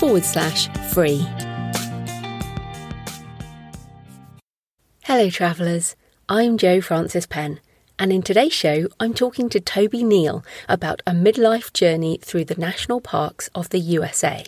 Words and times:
forward 0.00 0.24
slash 0.24 0.66
free. 0.94 1.26
Hello, 5.04 5.28
travellers. 5.28 5.94
I'm 6.26 6.56
Jo 6.56 6.80
Francis 6.80 7.26
Penn, 7.26 7.60
and 7.98 8.10
in 8.10 8.22
today's 8.22 8.54
show, 8.54 8.88
I'm 8.98 9.12
talking 9.12 9.50
to 9.50 9.60
Toby 9.60 10.02
Neal 10.02 10.42
about 10.70 11.02
a 11.06 11.12
midlife 11.12 11.74
journey 11.74 12.18
through 12.22 12.46
the 12.46 12.54
national 12.54 13.02
parks 13.02 13.50
of 13.54 13.68
the 13.68 13.78
USA. 13.78 14.46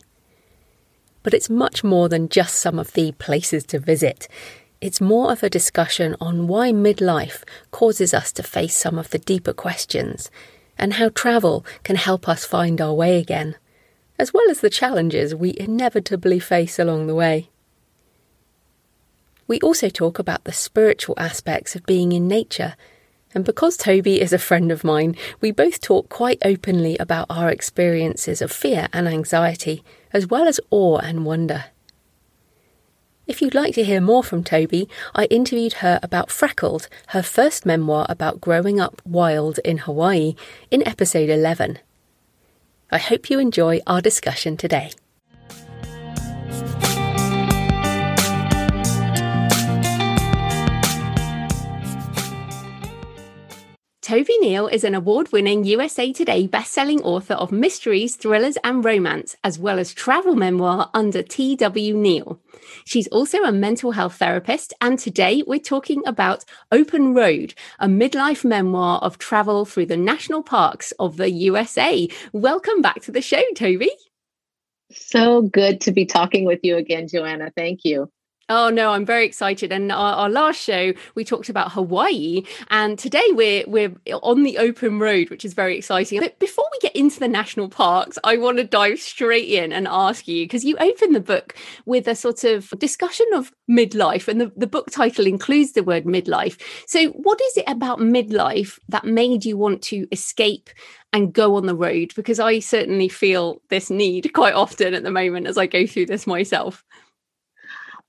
But 1.22 1.34
it's 1.34 1.50
much 1.50 1.84
more 1.84 2.08
than 2.08 2.30
just 2.30 2.54
some 2.54 2.78
of 2.78 2.94
the 2.94 3.12
places 3.12 3.64
to 3.64 3.78
visit. 3.78 4.28
It's 4.80 5.02
more 5.02 5.32
of 5.32 5.42
a 5.42 5.50
discussion 5.50 6.16
on 6.18 6.48
why 6.48 6.72
midlife 6.72 7.44
causes 7.70 8.14
us 8.14 8.32
to 8.32 8.42
face 8.42 8.74
some 8.74 8.98
of 8.98 9.10
the 9.10 9.18
deeper 9.18 9.52
questions 9.52 10.30
and 10.78 10.94
how 10.94 11.10
travel 11.10 11.66
can 11.82 11.96
help 11.96 12.26
us 12.26 12.46
find 12.46 12.80
our 12.80 12.94
way 12.94 13.18
again, 13.18 13.56
as 14.22 14.32
well 14.32 14.48
as 14.48 14.60
the 14.60 14.70
challenges 14.70 15.34
we 15.34 15.52
inevitably 15.58 16.38
face 16.38 16.78
along 16.78 17.08
the 17.08 17.14
way. 17.14 17.50
We 19.48 19.58
also 19.58 19.88
talk 19.88 20.20
about 20.20 20.44
the 20.44 20.52
spiritual 20.52 21.16
aspects 21.18 21.74
of 21.74 21.84
being 21.84 22.12
in 22.12 22.28
nature 22.28 22.76
and 23.34 23.44
because 23.44 23.76
Toby 23.76 24.20
is 24.20 24.32
a 24.32 24.38
friend 24.38 24.70
of 24.70 24.84
mine, 24.84 25.16
we 25.40 25.50
both 25.50 25.80
talk 25.80 26.08
quite 26.08 26.38
openly 26.44 26.96
about 26.98 27.26
our 27.30 27.50
experiences 27.50 28.42
of 28.42 28.52
fear 28.52 28.88
and 28.92 29.08
anxiety, 29.08 29.82
as 30.12 30.26
well 30.26 30.46
as 30.46 30.60
awe 30.70 30.98
and 30.98 31.24
wonder. 31.24 31.64
If 33.26 33.40
you'd 33.40 33.54
like 33.54 33.74
to 33.74 33.84
hear 33.84 34.00
more 34.00 34.22
from 34.22 34.44
Toby, 34.44 34.88
I 35.14 35.24
interviewed 35.26 35.74
her 35.74 35.98
about 36.02 36.30
Freckled, 36.30 36.88
her 37.08 37.22
first 37.22 37.64
memoir 37.64 38.04
about 38.08 38.40
growing 38.40 38.80
up 38.80 39.00
wild 39.06 39.58
in 39.64 39.78
Hawaii, 39.78 40.34
in 40.70 40.86
episode 40.86 41.30
11. 41.30 41.78
I 42.94 42.98
hope 42.98 43.30
you 43.30 43.38
enjoy 43.38 43.80
our 43.86 44.02
discussion 44.02 44.58
today. 44.58 44.92
Toby 54.12 54.36
Neal 54.40 54.66
is 54.66 54.84
an 54.84 54.94
award 54.94 55.32
winning 55.32 55.64
USA 55.64 56.12
Today 56.12 56.46
best-selling 56.46 57.00
author 57.00 57.32
of 57.32 57.50
mysteries, 57.50 58.14
thrillers, 58.14 58.58
and 58.62 58.84
romance, 58.84 59.36
as 59.42 59.58
well 59.58 59.78
as 59.78 59.94
travel 59.94 60.34
memoir 60.34 60.90
under 60.92 61.22
T.W. 61.22 61.96
Neal. 61.96 62.38
She's 62.84 63.08
also 63.08 63.38
a 63.38 63.50
mental 63.50 63.92
health 63.92 64.16
therapist, 64.16 64.74
and 64.82 64.98
today 64.98 65.42
we're 65.46 65.58
talking 65.60 66.02
about 66.04 66.44
Open 66.70 67.14
Road, 67.14 67.54
a 67.78 67.86
midlife 67.86 68.44
memoir 68.44 68.98
of 68.98 69.16
travel 69.16 69.64
through 69.64 69.86
the 69.86 69.96
national 69.96 70.42
parks 70.42 70.92
of 70.98 71.16
the 71.16 71.30
USA. 71.30 72.06
Welcome 72.34 72.82
back 72.82 73.00
to 73.04 73.12
the 73.12 73.22
show, 73.22 73.42
Toby. 73.56 73.92
So 74.90 75.40
good 75.40 75.80
to 75.80 75.90
be 75.90 76.04
talking 76.04 76.44
with 76.44 76.60
you 76.62 76.76
again, 76.76 77.08
Joanna. 77.08 77.50
Thank 77.56 77.86
you. 77.86 78.10
Oh 78.48 78.70
no, 78.70 78.90
I'm 78.90 79.06
very 79.06 79.24
excited. 79.24 79.72
And 79.72 79.92
our, 79.92 80.14
our, 80.14 80.28
last 80.28 80.60
show 80.60 80.92
we 81.14 81.24
talked 81.24 81.48
about 81.48 81.72
Hawaii, 81.72 82.42
and 82.70 82.98
today 82.98 83.24
we're 83.30 83.64
we're 83.66 83.94
on 84.22 84.42
the 84.42 84.58
open 84.58 84.98
road, 84.98 85.30
which 85.30 85.44
is 85.44 85.54
very 85.54 85.78
exciting. 85.78 86.20
But 86.20 86.38
before 86.38 86.64
we 86.72 86.78
get 86.80 86.96
into 86.96 87.20
the 87.20 87.28
national 87.28 87.68
parks, 87.68 88.18
I 88.24 88.36
want 88.38 88.58
to 88.58 88.64
dive 88.64 88.98
straight 88.98 89.48
in 89.48 89.72
and 89.72 89.86
ask 89.88 90.26
you 90.26 90.44
because 90.44 90.64
you 90.64 90.76
open 90.78 91.12
the 91.12 91.20
book 91.20 91.54
with 91.86 92.08
a 92.08 92.14
sort 92.14 92.44
of 92.44 92.70
discussion 92.78 93.26
of 93.34 93.52
midlife, 93.70 94.26
and 94.26 94.40
the, 94.40 94.52
the 94.56 94.66
book 94.66 94.90
title 94.90 95.26
includes 95.26 95.72
the 95.72 95.84
word 95.84 96.04
midlife. 96.04 96.60
So, 96.86 97.08
what 97.10 97.40
is 97.40 97.56
it 97.58 97.68
about 97.68 98.00
midlife 98.00 98.78
that 98.88 99.04
made 99.04 99.44
you 99.44 99.56
want 99.56 99.82
to 99.82 100.06
escape 100.10 100.68
and 101.12 101.32
go 101.32 101.54
on 101.54 101.66
the 101.66 101.76
road? 101.76 102.12
Because 102.16 102.40
I 102.40 102.58
certainly 102.58 103.08
feel 103.08 103.62
this 103.70 103.88
need 103.88 104.32
quite 104.32 104.54
often 104.54 104.94
at 104.94 105.04
the 105.04 105.10
moment 105.10 105.46
as 105.46 105.56
I 105.56 105.66
go 105.66 105.86
through 105.86 106.06
this 106.06 106.26
myself. 106.26 106.84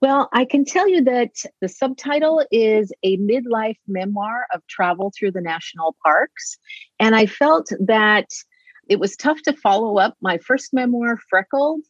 Well, 0.03 0.27
I 0.33 0.43
can 0.43 0.65
tell 0.65 0.89
you 0.89 1.01
that 1.05 1.31
the 1.61 1.69
subtitle 1.69 2.45
is 2.51 2.91
a 3.03 3.15
midlife 3.19 3.77
memoir 3.87 4.47
of 4.53 4.61
travel 4.67 5.13
through 5.17 5.31
the 5.31 5.39
national 5.39 5.95
parks. 6.03 6.57
And 6.99 7.15
I 7.15 7.25
felt 7.25 7.69
that 7.79 8.25
it 8.89 8.99
was 8.99 9.15
tough 9.15 9.41
to 9.43 9.53
follow 9.53 9.99
up 9.99 10.17
my 10.21 10.39
first 10.39 10.73
memoir, 10.73 11.17
Freckled. 11.29 11.83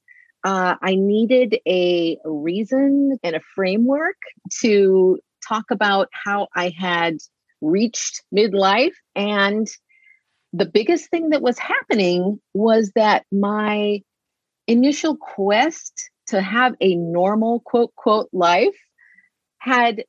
Uh, 0.43 0.75
I 0.79 0.93
needed 0.93 1.57
a 1.67 2.19
reason 2.23 3.17
and 3.23 3.35
a 3.35 3.41
framework 3.55 4.17
to 4.61 5.17
talk 5.49 5.71
about 5.71 6.09
how 6.11 6.49
I 6.55 6.69
had 6.69 7.17
reached 7.61 8.21
midlife. 8.31 8.93
And 9.15 9.67
the 10.53 10.67
biggest 10.67 11.09
thing 11.09 11.31
that 11.31 11.41
was 11.41 11.57
happening 11.57 12.39
was 12.53 12.91
that 12.93 13.25
my 13.31 14.03
initial 14.67 15.17
quest 15.17 16.11
to 16.27 16.41
have 16.41 16.75
a 16.81 16.95
normal 16.95 17.59
quote 17.61 17.95
quote 17.95 18.29
life 18.33 18.75
had 19.59 20.03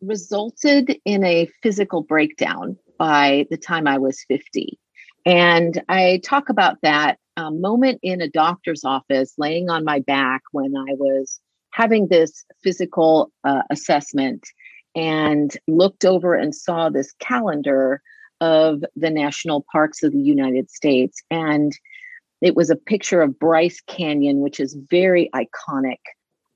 resulted 0.00 0.96
in 1.04 1.24
a 1.24 1.48
physical 1.62 2.02
breakdown 2.02 2.76
by 2.98 3.46
the 3.50 3.56
time 3.56 3.86
I 3.86 3.98
was 3.98 4.24
50. 4.28 4.78
And 5.26 5.82
I 5.88 6.20
talk 6.24 6.48
about 6.48 6.78
that 6.82 7.18
um, 7.36 7.60
moment 7.60 8.00
in 8.02 8.20
a 8.20 8.28
doctor's 8.28 8.84
office, 8.84 9.34
laying 9.38 9.70
on 9.70 9.84
my 9.84 10.00
back 10.00 10.42
when 10.52 10.76
I 10.76 10.94
was 10.94 11.40
having 11.70 12.08
this 12.08 12.44
physical 12.62 13.30
uh, 13.44 13.62
assessment 13.70 14.46
and 14.94 15.56
looked 15.68 16.04
over 16.04 16.34
and 16.34 16.54
saw 16.54 16.88
this 16.88 17.12
calendar 17.20 18.02
of 18.40 18.82
the 18.96 19.10
national 19.10 19.64
parks 19.70 20.02
of 20.02 20.12
the 20.12 20.18
United 20.18 20.70
States. 20.70 21.22
And 21.30 21.72
it 22.40 22.54
was 22.54 22.70
a 22.70 22.76
picture 22.76 23.22
of 23.22 23.38
Bryce 23.38 23.80
Canyon, 23.86 24.40
which 24.40 24.60
is 24.60 24.76
very 24.90 25.30
iconic. 25.34 25.98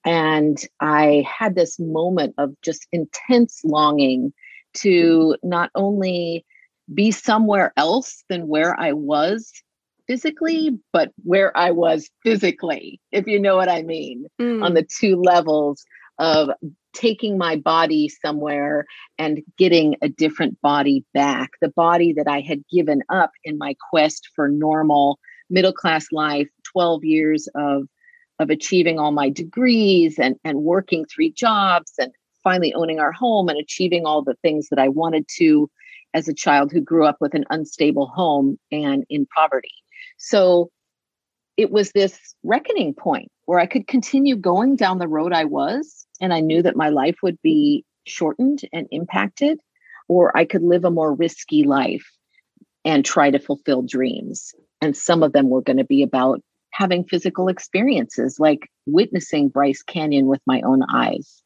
And 0.05 0.59
I 0.81 1.27
had 1.29 1.55
this 1.55 1.79
moment 1.79 2.35
of 2.39 2.55
just 2.63 2.87
intense 2.93 3.61
longing 3.65 4.33
to 4.75 5.37
not 5.43 5.71
only 5.75 6.45
be 6.93 7.11
somewhere 7.11 7.73
else 7.77 8.25
than 8.29 8.49
where 8.49 8.79
I 8.79 8.93
was 8.93 9.53
physically, 10.07 10.79
but 10.93 11.13
where 11.23 11.57
I 11.57 11.71
was 11.71 12.11
physically, 12.25 13.01
if 13.13 13.27
you 13.27 13.39
know 13.39 13.57
what 13.57 13.69
I 13.69 13.83
mean, 13.83 14.27
mm. 14.41 14.63
on 14.63 14.75
the 14.75 14.83
two 14.83 15.17
levels 15.17 15.85
of 16.19 16.51
taking 16.93 17.39
my 17.39 17.57
body 17.57 18.09
somewhere 18.09 18.85
and 19.19 19.43
getting 19.57 19.97
a 20.03 20.09
different 20.09 20.61
body 20.61 21.05
back, 21.15 21.51
the 21.61 21.71
body 21.71 22.13
that 22.13 22.29
I 22.29 22.41
had 22.41 22.63
given 22.69 23.03
up 23.09 23.31
in 23.45 23.57
my 23.59 23.75
quest 23.91 24.29
for 24.35 24.49
normal 24.49 25.19
middle 25.53 25.73
class 25.73 26.07
life, 26.13 26.49
12 26.73 27.05
years 27.05 27.49
of 27.55 27.85
of 28.39 28.51
achieving 28.51 28.99
all 28.99 29.13
my 29.13 29.29
degrees 29.29 30.19
and 30.19 30.37
and 30.45 30.63
working 30.63 31.05
three 31.05 31.31
jobs 31.31 31.93
and 31.99 32.13
finally 32.43 32.75
owning 32.75 32.99
our 32.99 33.13
home 33.13 33.49
and 33.49 33.59
achieving 33.59 34.05
all 34.05 34.23
the 34.23 34.37
things 34.43 34.69
that 34.71 34.79
I 34.79 34.89
wanted 34.89 35.27
to 35.37 35.71
as 36.15 36.29
a 36.29 36.35
child 36.35 36.73
who 36.73 36.81
grew 36.81 37.07
up 37.07 37.17
with 37.21 37.35
an 37.35 37.45
unstable 37.51 38.07
home 38.07 38.59
and 38.71 39.05
in 39.09 39.27
poverty. 39.27 39.73
So 40.19 40.71
it 41.57 41.71
was 41.71 41.93
this 41.93 42.19
reckoning 42.43 42.95
point 42.95 43.31
where 43.45 43.59
I 43.59 43.67
could 43.67 43.87
continue 43.87 44.37
going 44.37 44.77
down 44.77 44.99
the 44.99 45.09
road 45.09 45.33
I 45.33 45.45
was, 45.45 46.07
and 46.21 46.33
I 46.33 46.41
knew 46.41 46.63
that 46.63 46.77
my 46.77 46.89
life 46.89 47.17
would 47.23 47.41
be 47.43 47.85
shortened 48.07 48.63
and 48.73 48.87
impacted, 48.91 49.61
or 50.09 50.37
I 50.37 50.45
could 50.45 50.63
live 50.63 50.85
a 50.85 50.91
more 50.91 51.15
risky 51.15 51.65
life 51.65 52.05
and 52.85 53.05
try 53.05 53.31
to 53.31 53.39
fulfill 53.39 53.83
dreams. 53.83 54.55
And 54.83 54.95
some 54.97 55.23
of 55.23 55.33
them 55.33 55.49
were 55.49 55.63
going 55.63 55.79
to 55.79 55.85
be 55.85 56.03
about 56.03 56.43
having 56.73 57.05
physical 57.05 57.49
experiences, 57.49 58.39
like 58.39 58.69
witnessing 58.85 59.49
Bryce 59.49 59.83
Canyon 59.83 60.27
with 60.27 60.41
my 60.47 60.61
own 60.63 60.83
eyes. 60.93 61.43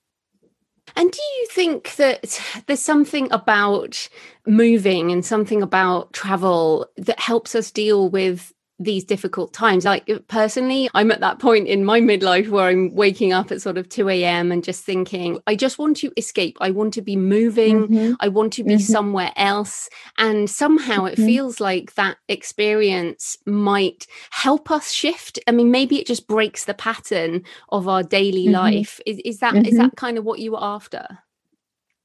And 0.95 1.11
do 1.11 1.19
you 1.39 1.47
think 1.51 1.97
that 1.97 2.41
there's 2.67 2.81
something 2.81 3.31
about 3.33 4.09
moving 4.47 5.11
and 5.13 5.25
something 5.25 5.63
about 5.63 6.13
travel 6.13 6.87
that 6.97 7.21
helps 7.21 7.55
us 7.55 7.71
deal 7.71 8.09
with 8.09 8.53
these 8.79 9.05
difficult 9.05 9.53
times. 9.53 9.85
Like 9.85 10.11
personally, 10.29 10.91
I'm 10.95 11.11
at 11.11 11.21
that 11.21 11.39
point 11.39 11.67
in 11.67 11.85
my 11.85 12.01
midlife 12.01 12.49
where 12.49 12.69
I'm 12.69 12.95
waking 12.95 13.33
up 13.33 13.51
at 13.51 13.63
sort 13.63 13.79
of 13.79 13.89
2 13.89 14.09
a.m. 14.11 14.53
and 14.53 14.63
just 14.63 14.85
thinking, 14.85 15.39
I 15.47 15.57
just 15.57 15.79
want 15.79 15.97
to 15.99 16.13
escape. 16.17 16.59
I 16.61 16.71
want 16.71 16.93
to 16.95 17.03
be 17.03 17.17
moving. 17.17 17.89
Mm-hmm. 17.89 18.15
I 18.21 18.29
want 18.29 18.53
to 18.55 18.65
be 18.65 18.75
mm-hmm. 18.75 18.81
somewhere 18.81 19.33
else. 19.37 19.89
And 20.19 20.51
somehow 20.51 21.07
it 21.07 21.15
mm-hmm. 21.15 21.27
feels 21.27 21.61
like 21.61 21.95
that 21.95 22.19
experience 22.29 23.39
might 23.47 24.07
help 24.31 24.71
us 24.71 24.93
shift. 24.93 25.39
I 25.47 25.53
mean, 25.53 25.71
maybe 25.71 25.99
it 25.99 26.07
just 26.07 26.27
breaks 26.27 26.65
the 26.65 26.75
pattern 26.75 27.45
of 27.71 27.89
our 27.89 28.03
daily 28.03 28.45
mm-hmm. 28.45 28.55
life. 28.55 29.01
Is, 29.07 29.21
is 29.25 29.39
that 29.39 29.55
is 29.55 29.63
mm-hmm. 29.63 29.79
that 29.79 29.97
kind 29.97 30.19
of 30.19 30.25
what 30.25 30.41
you 30.41 30.53
were 30.53 30.63
after? 30.63 31.07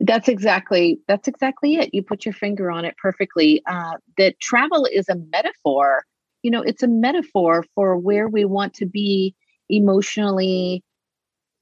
That's 0.04 0.28
exactly 0.28 1.00
that's 1.08 1.28
exactly 1.28 1.76
it. 1.76 1.94
You 1.94 2.02
put 2.02 2.26
your 2.26 2.34
finger 2.34 2.72
on 2.72 2.86
it 2.86 2.96
perfectly. 2.98 3.62
Uh, 3.68 3.98
that 4.18 4.40
travel 4.40 4.88
is 4.92 5.08
a 5.10 5.16
metaphor 5.32 6.06
you 6.44 6.52
know, 6.52 6.62
it's 6.62 6.84
a 6.84 6.88
metaphor 6.88 7.66
for 7.76 7.98
where 7.98 8.28
we 8.28 8.46
want 8.46 8.74
to 8.76 8.86
be 8.86 9.36
emotionally 9.70 10.84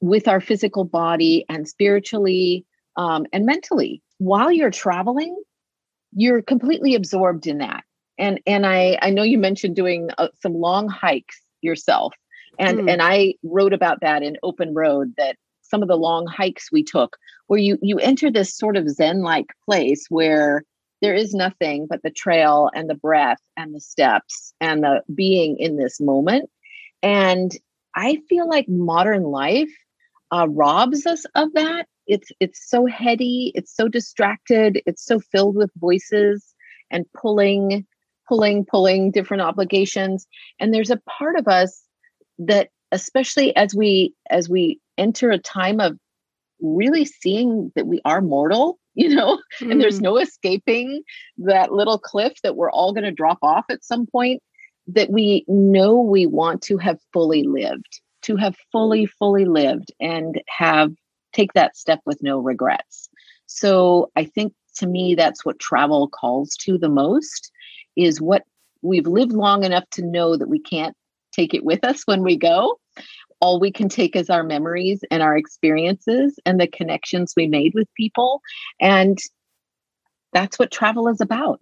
with 0.02 0.28
our 0.28 0.40
physical 0.40 0.86
body 0.86 1.46
and 1.50 1.68
spiritually 1.68 2.66
um, 2.96 3.26
and 3.34 3.46
mentally. 3.46 4.02
While 4.18 4.52
you're 4.52 4.72
traveling, 4.72 5.36
you're 6.14 6.42
completely 6.42 6.96
absorbed 6.96 7.48
in 7.48 7.60
that. 7.60 7.84
And 8.18 8.42
and 8.46 8.66
I 8.66 8.98
I 9.02 9.12
know 9.12 9.24
you 9.24 9.38
mentioned 9.38 9.76
doing 9.76 10.10
uh, 10.18 10.28
some 10.42 10.54
long 10.54 10.90
hikes 10.90 11.40
yourself, 11.62 12.14
and 12.58 12.80
mm. 12.80 12.92
and 12.92 13.02
I 13.02 13.36
wrote 13.44 13.74
about 13.74 14.02
that 14.02 14.24
in 14.24 14.38
Open 14.44 14.74
Road 14.74 15.14
that 15.18 15.38
some 15.62 15.82
of 15.82 15.88
the 15.88 15.96
long 15.96 16.28
hikes 16.28 16.70
we 16.72 16.84
took, 16.84 17.16
where 17.48 17.60
you 17.60 17.78
you 17.82 17.98
enter 18.00 18.30
this 18.30 18.54
sort 18.54 18.76
of 18.76 18.90
zen 18.90 19.22
like 19.22 19.48
place 19.66 20.06
where 20.10 20.64
there 21.02 21.14
is 21.14 21.34
nothing 21.34 21.88
but 21.90 22.02
the 22.04 22.12
trail 22.12 22.70
and 22.74 22.90
the 22.90 22.96
breath 22.96 23.40
and 23.56 23.74
the 23.74 23.80
steps 23.80 24.54
and 24.60 24.84
the 24.84 25.02
being 25.14 25.58
in 25.58 25.78
this 25.78 26.00
moment. 26.00 26.50
And 27.02 27.52
I 27.96 28.18
feel 28.28 28.48
like 28.48 28.68
modern 28.68 29.24
life 29.24 29.72
uh, 30.32 30.48
robs 30.50 31.06
us 31.06 31.26
of 31.36 31.54
that. 31.54 31.88
It's 32.08 32.32
it's 32.40 32.68
so 32.70 32.86
heady, 32.86 33.52
it's 33.56 33.76
so 33.76 33.88
distracted, 33.88 34.82
it's 34.86 35.06
so 35.06 35.20
filled 35.20 35.56
with 35.56 35.72
voices 35.78 36.56
and 36.92 37.06
pulling, 37.14 37.86
pulling, 38.28 38.66
pulling 38.66 39.12
different 39.12 39.42
obligations. 39.42 40.28
And 40.60 40.74
there's 40.74 40.90
a 40.90 41.02
part 41.20 41.38
of 41.38 41.48
us 41.48 41.84
that, 42.40 42.70
especially 42.92 43.56
as 43.56 43.76
we 43.76 44.14
as 44.30 44.50
we 44.50 44.80
enter 44.98 45.30
a 45.32 45.38
time 45.38 45.80
of 45.80 45.98
really 46.62 47.06
seeing 47.06 47.72
that 47.76 47.88
we 47.88 48.02
are 48.06 48.22
mortal 48.22 48.80
you 49.00 49.16
know, 49.16 49.42
mm. 49.62 49.72
and 49.72 49.82
there's 49.82 50.00
mm. 50.00 50.04
no 50.04 50.18
escaping 50.18 51.02
that 51.38 51.72
little 51.72 51.98
cliff 51.98 52.34
that 52.44 52.58
we're 52.58 52.72
all 52.72 52.94
going 52.94 53.06
to 53.06 53.12
drop 53.12 53.40
off 53.42 53.66
at 53.70 53.84
some 53.84 54.06
point 54.06 54.44
that 54.88 55.10
we 55.10 55.46
know 55.48 56.00
we 56.00 56.26
want 56.26 56.62
to 56.64 56.78
have 56.78 57.00
fully 57.14 57.44
lived, 57.44 58.02
to 58.24 58.36
have 58.36 58.56
fully, 58.72 59.06
fully 59.06 59.46
lived 59.46 59.92
and 60.00 60.42
have 60.50 60.92
take 61.32 61.54
that 61.54 61.78
step 61.78 62.02
with 62.06 62.22
no 62.22 62.40
regrets. 62.40 63.08
So 63.46 64.12
I 64.16 64.26
think 64.26 64.54
to 64.78 64.88
me, 64.88 65.16
that's 65.16 65.46
what 65.46 65.60
travel 65.60 66.10
calls 66.10 66.56
to 66.62 66.78
the 66.78 66.90
most 66.90 67.52
is 67.96 68.20
what 68.20 68.44
we've 68.82 69.08
lived 69.08 69.32
long 69.32 69.64
enough 69.64 69.88
to 69.92 70.06
know 70.06 70.36
that 70.36 70.50
we 70.50 70.60
can't 70.60 70.96
take 71.32 71.54
it 71.54 71.64
with 71.64 71.84
us 71.84 72.02
when 72.06 72.24
we 72.24 72.36
go 72.36 72.80
all 73.42 73.60
we 73.60 73.72
can 73.72 73.90
take 73.90 74.16
is 74.16 74.30
our 74.30 74.44
memories 74.44 75.04
and 75.12 75.24
our 75.24 75.38
experiences 75.38 76.40
and 76.46 76.60
the 76.60 76.68
connections 76.68 77.34
we 77.36 77.48
made 77.48 77.74
with 77.74 77.88
people. 77.96 78.42
And 78.80 79.18
that's 80.34 80.60
what 80.60 80.72
travel 80.72 81.08
is 81.08 81.22
about. 81.22 81.60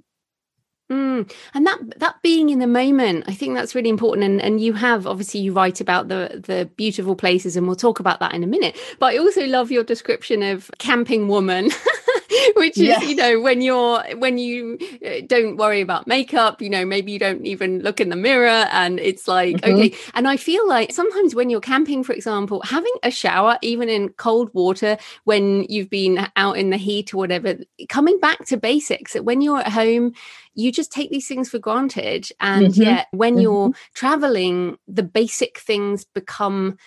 Mm. 0.91 1.29
And 1.53 1.67
that 1.67 1.99
that 1.99 2.15
being 2.23 2.49
in 2.49 2.59
the 2.59 2.67
moment, 2.67 3.25
I 3.27 3.33
think 3.33 3.55
that's 3.55 3.75
really 3.75 3.89
important. 3.89 4.23
And 4.23 4.41
and 4.41 4.61
you 4.61 4.73
have 4.73 5.05
obviously 5.05 5.41
you 5.41 5.51
write 5.51 5.81
about 5.81 6.07
the 6.07 6.41
the 6.45 6.69
beautiful 6.77 7.15
places, 7.15 7.57
and 7.57 7.67
we'll 7.67 7.75
talk 7.75 7.99
about 7.99 8.21
that 8.21 8.33
in 8.33 8.41
a 8.41 8.47
minute. 8.47 8.77
But 8.97 9.13
I 9.13 9.17
also 9.17 9.45
love 9.45 9.69
your 9.69 9.83
description 9.83 10.41
of 10.41 10.71
camping 10.77 11.27
woman. 11.27 11.71
which 12.55 12.77
is 12.77 12.83
yes. 12.83 13.07
you 13.07 13.15
know 13.15 13.39
when 13.39 13.61
you're 13.61 14.03
when 14.17 14.37
you 14.37 14.77
uh, 15.05 15.21
don't 15.25 15.57
worry 15.57 15.81
about 15.81 16.07
makeup 16.07 16.61
you 16.61 16.69
know 16.69 16.85
maybe 16.85 17.11
you 17.11 17.19
don't 17.19 17.45
even 17.45 17.79
look 17.79 18.01
in 18.01 18.09
the 18.09 18.15
mirror 18.15 18.67
and 18.71 18.99
it's 18.99 19.27
like 19.27 19.57
mm-hmm. 19.57 19.75
okay 19.75 19.95
and 20.13 20.27
i 20.27 20.35
feel 20.35 20.67
like 20.67 20.91
sometimes 20.91 21.35
when 21.35 21.49
you're 21.49 21.61
camping 21.61 22.03
for 22.03 22.13
example 22.13 22.61
having 22.63 22.93
a 23.03 23.11
shower 23.11 23.57
even 23.61 23.89
in 23.89 24.09
cold 24.09 24.49
water 24.53 24.97
when 25.23 25.63
you've 25.63 25.89
been 25.89 26.27
out 26.35 26.57
in 26.57 26.69
the 26.69 26.77
heat 26.77 27.13
or 27.13 27.17
whatever 27.17 27.55
coming 27.89 28.19
back 28.19 28.45
to 28.45 28.57
basics 28.57 29.13
that 29.13 29.23
when 29.23 29.41
you're 29.41 29.59
at 29.59 29.71
home 29.71 30.13
you 30.53 30.71
just 30.71 30.91
take 30.91 31.11
these 31.11 31.27
things 31.27 31.49
for 31.49 31.59
granted 31.59 32.29
and 32.39 32.67
mm-hmm. 32.67 32.81
yet 32.81 33.07
when 33.11 33.35
mm-hmm. 33.35 33.41
you're 33.41 33.71
traveling 33.93 34.77
the 34.87 35.03
basic 35.03 35.59
things 35.59 36.03
become 36.03 36.77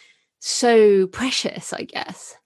so 0.40 1.06
precious 1.08 1.72
i 1.72 1.82
guess 1.82 2.36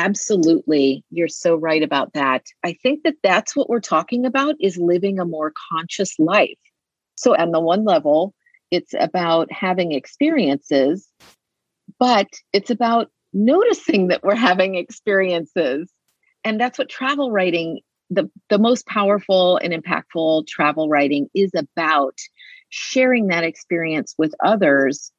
Absolutely. 0.00 1.04
You're 1.10 1.28
so 1.28 1.56
right 1.56 1.82
about 1.82 2.14
that. 2.14 2.46
I 2.64 2.72
think 2.72 3.02
that 3.02 3.16
that's 3.22 3.54
what 3.54 3.68
we're 3.68 3.80
talking 3.80 4.24
about 4.24 4.54
is 4.58 4.78
living 4.78 5.18
a 5.18 5.26
more 5.26 5.52
conscious 5.70 6.18
life. 6.18 6.58
So 7.16 7.36
on 7.36 7.50
the 7.50 7.60
one 7.60 7.84
level, 7.84 8.32
it's 8.70 8.94
about 8.98 9.52
having 9.52 9.92
experiences, 9.92 11.06
but 11.98 12.28
it's 12.54 12.70
about 12.70 13.10
noticing 13.34 14.08
that 14.08 14.22
we're 14.22 14.34
having 14.34 14.74
experiences. 14.74 15.92
And 16.44 16.58
that's 16.58 16.78
what 16.78 16.88
travel 16.88 17.30
writing 17.30 17.80
the, 18.08 18.30
the 18.48 18.58
most 18.58 18.86
powerful 18.86 19.58
and 19.58 19.74
impactful 19.74 20.46
travel 20.46 20.88
writing 20.88 21.28
is 21.34 21.50
about 21.54 22.16
sharing 22.70 23.26
that 23.26 23.44
experience 23.44 24.14
with 24.16 24.34
others 24.42 25.12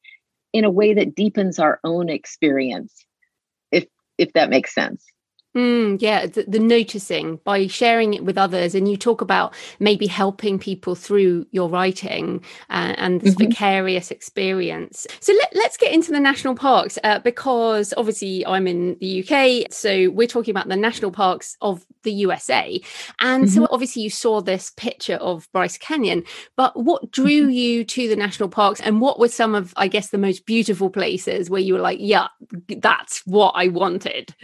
in 0.52 0.64
a 0.64 0.70
way 0.70 0.92
that 0.94 1.14
deepens 1.14 1.60
our 1.60 1.78
own 1.84 2.08
experience 2.08 3.06
if 4.22 4.32
that 4.34 4.50
makes 4.50 4.74
sense. 4.74 5.04
Mm, 5.54 6.00
yeah, 6.00 6.24
the, 6.24 6.44
the, 6.48 6.58
noticing 6.58 7.36
by 7.44 7.66
sharing 7.66 8.14
it 8.14 8.24
with 8.24 8.38
others, 8.38 8.74
and 8.74 8.90
you 8.90 8.96
talk 8.96 9.20
about 9.20 9.52
maybe 9.80 10.06
helping 10.06 10.58
people 10.58 10.94
through 10.94 11.46
your 11.50 11.68
writing 11.68 12.42
uh, 12.70 12.94
and 12.96 13.20
this 13.20 13.34
mm-hmm. 13.34 13.50
vicarious 13.50 14.10
experience. 14.10 15.06
So 15.20 15.34
let, 15.34 15.66
us 15.66 15.76
get 15.76 15.92
into 15.92 16.10
the 16.10 16.20
national 16.20 16.54
parks 16.54 16.98
uh, 17.04 17.18
because 17.18 17.92
obviously 17.98 18.46
I'm 18.46 18.66
in 18.66 18.96
the 18.98 19.22
UK, 19.22 19.70
so 19.70 20.08
we're 20.08 20.26
talking 20.26 20.52
about 20.52 20.68
the 20.68 20.76
national 20.76 21.12
parks 21.12 21.58
of 21.60 21.84
the 22.02 22.12
USA. 22.12 22.80
And 23.20 23.44
mm-hmm. 23.44 23.54
so 23.54 23.68
obviously 23.70 24.02
you 24.04 24.10
saw 24.10 24.40
this 24.40 24.70
picture 24.70 25.16
of 25.16 25.52
Bryce 25.52 25.76
Canyon, 25.76 26.24
but 26.56 26.82
what 26.82 27.10
drew 27.10 27.42
mm-hmm. 27.42 27.50
you 27.50 27.84
to 27.84 28.08
the 28.08 28.16
national 28.16 28.48
parks, 28.48 28.80
and 28.80 29.02
what 29.02 29.18
were 29.18 29.28
some 29.28 29.54
of, 29.54 29.74
I 29.76 29.88
guess, 29.88 30.08
the 30.08 30.18
most 30.18 30.46
beautiful 30.46 30.88
places 30.88 31.50
where 31.50 31.60
you 31.60 31.74
were 31.74 31.80
like, 31.80 31.98
yeah, 32.00 32.28
that's 32.68 33.18
what 33.26 33.52
I 33.54 33.68
wanted? 33.68 34.34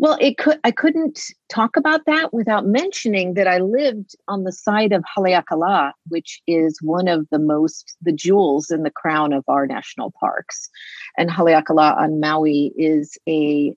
Well, 0.00 0.16
it 0.18 0.38
could 0.38 0.58
I 0.64 0.70
couldn't 0.70 1.20
talk 1.50 1.76
about 1.76 2.06
that 2.06 2.32
without 2.32 2.64
mentioning 2.64 3.34
that 3.34 3.46
I 3.46 3.58
lived 3.58 4.16
on 4.28 4.44
the 4.44 4.52
side 4.52 4.92
of 4.92 5.04
Haleakala, 5.04 5.92
which 6.08 6.40
is 6.46 6.78
one 6.80 7.06
of 7.06 7.28
the 7.30 7.38
most 7.38 7.98
the 8.00 8.10
jewels 8.10 8.70
in 8.70 8.82
the 8.82 8.90
crown 8.90 9.34
of 9.34 9.44
our 9.46 9.66
national 9.66 10.14
parks. 10.18 10.70
And 11.18 11.28
Haleakala 11.28 11.98
on 11.98 12.18
Maui 12.18 12.72
is 12.78 13.18
a 13.28 13.74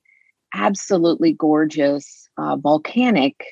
absolutely 0.53 1.33
gorgeous 1.33 2.29
uh, 2.37 2.55
volcanic 2.55 3.43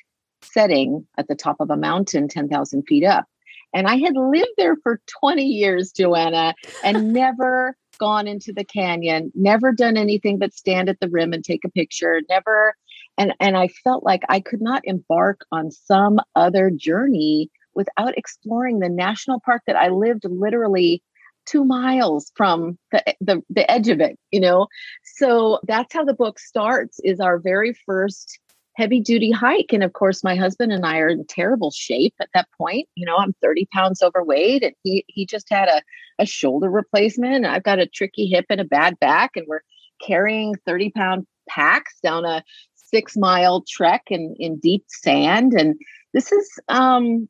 setting 0.41 1.05
at 1.17 1.27
the 1.27 1.35
top 1.35 1.57
of 1.59 1.71
a 1.71 1.75
mountain 1.75 2.29
10,000 2.29 2.83
feet 2.83 3.03
up. 3.03 3.25
And 3.73 3.87
I 3.87 3.97
had 3.97 4.15
lived 4.15 4.53
there 4.55 4.77
for 4.81 5.01
20 5.19 5.43
years, 5.43 5.91
Joanna, 5.91 6.55
and 6.85 7.11
never 7.13 7.75
gone 8.01 8.27
into 8.27 8.51
the 8.51 8.65
canyon, 8.65 9.31
never 9.35 9.71
done 9.71 9.95
anything 9.95 10.39
but 10.39 10.53
stand 10.55 10.89
at 10.89 10.99
the 10.99 11.07
rim 11.07 11.33
and 11.33 11.43
take 11.45 11.63
a 11.63 11.69
picture, 11.69 12.21
never 12.29 12.73
and 13.17 13.33
and 13.39 13.55
I 13.55 13.67
felt 13.67 14.03
like 14.03 14.23
I 14.27 14.39
could 14.39 14.61
not 14.61 14.81
embark 14.85 15.45
on 15.51 15.69
some 15.69 16.19
other 16.35 16.71
journey 16.71 17.51
without 17.75 18.17
exploring 18.17 18.79
the 18.79 18.89
national 18.89 19.39
park 19.45 19.61
that 19.67 19.75
I 19.75 19.89
lived 19.89 20.25
literally 20.25 21.03
2 21.45 21.63
miles 21.63 22.31
from 22.35 22.77
the, 22.91 23.03
the 23.21 23.41
the 23.49 23.69
edge 23.69 23.89
of 23.89 24.01
it, 24.01 24.17
you 24.31 24.39
know. 24.39 24.67
So 25.03 25.59
that's 25.67 25.93
how 25.93 26.03
the 26.03 26.13
book 26.23 26.39
starts 26.39 26.99
is 27.03 27.19
our 27.19 27.37
very 27.39 27.73
first 27.85 28.39
heavy 28.75 28.99
duty 28.99 29.31
hike. 29.31 29.73
And 29.73 29.83
of 29.83 29.93
course, 29.93 30.23
my 30.23 30.35
husband 30.35 30.71
and 30.71 30.85
I 30.85 30.99
are 30.99 31.09
in 31.09 31.25
terrible 31.25 31.71
shape 31.71 32.13
at 32.19 32.29
that 32.33 32.47
point. 32.57 32.87
You 32.95 33.05
know, 33.05 33.17
I'm 33.17 33.33
30 33.41 33.67
pounds 33.73 34.01
overweight 34.01 34.63
and 34.63 34.73
he 34.83 35.05
he 35.07 35.25
just 35.25 35.47
had 35.49 35.67
a, 35.67 35.81
a 36.19 36.25
shoulder 36.25 36.69
replacement. 36.69 37.35
And 37.35 37.47
I've 37.47 37.63
got 37.63 37.79
a 37.79 37.87
tricky 37.87 38.27
hip 38.27 38.45
and 38.49 38.61
a 38.61 38.65
bad 38.65 38.99
back. 38.99 39.31
And 39.35 39.45
we're 39.47 39.63
carrying 40.05 40.55
30 40.65 40.91
pound 40.91 41.27
packs 41.49 41.99
down 42.01 42.25
a 42.25 42.43
six 42.75 43.17
mile 43.17 43.63
trek 43.67 44.03
in, 44.07 44.35
in 44.39 44.57
deep 44.59 44.85
sand. 44.87 45.53
And 45.53 45.75
this 46.13 46.31
is 46.31 46.49
um 46.67 47.27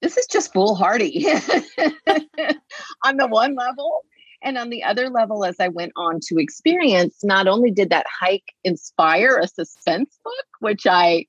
this 0.00 0.16
is 0.16 0.26
just 0.26 0.52
foolhardy 0.52 1.26
on 3.04 3.16
the 3.16 3.26
one 3.26 3.56
level. 3.56 4.02
And 4.42 4.56
on 4.56 4.70
the 4.70 4.84
other 4.84 5.08
level, 5.08 5.44
as 5.44 5.56
I 5.58 5.68
went 5.68 5.92
on 5.96 6.20
to 6.28 6.38
experience, 6.38 7.18
not 7.24 7.48
only 7.48 7.70
did 7.70 7.90
that 7.90 8.06
hike 8.08 8.54
inspire 8.64 9.38
a 9.38 9.48
suspense 9.48 10.18
book, 10.22 10.46
which 10.60 10.86
I 10.86 11.26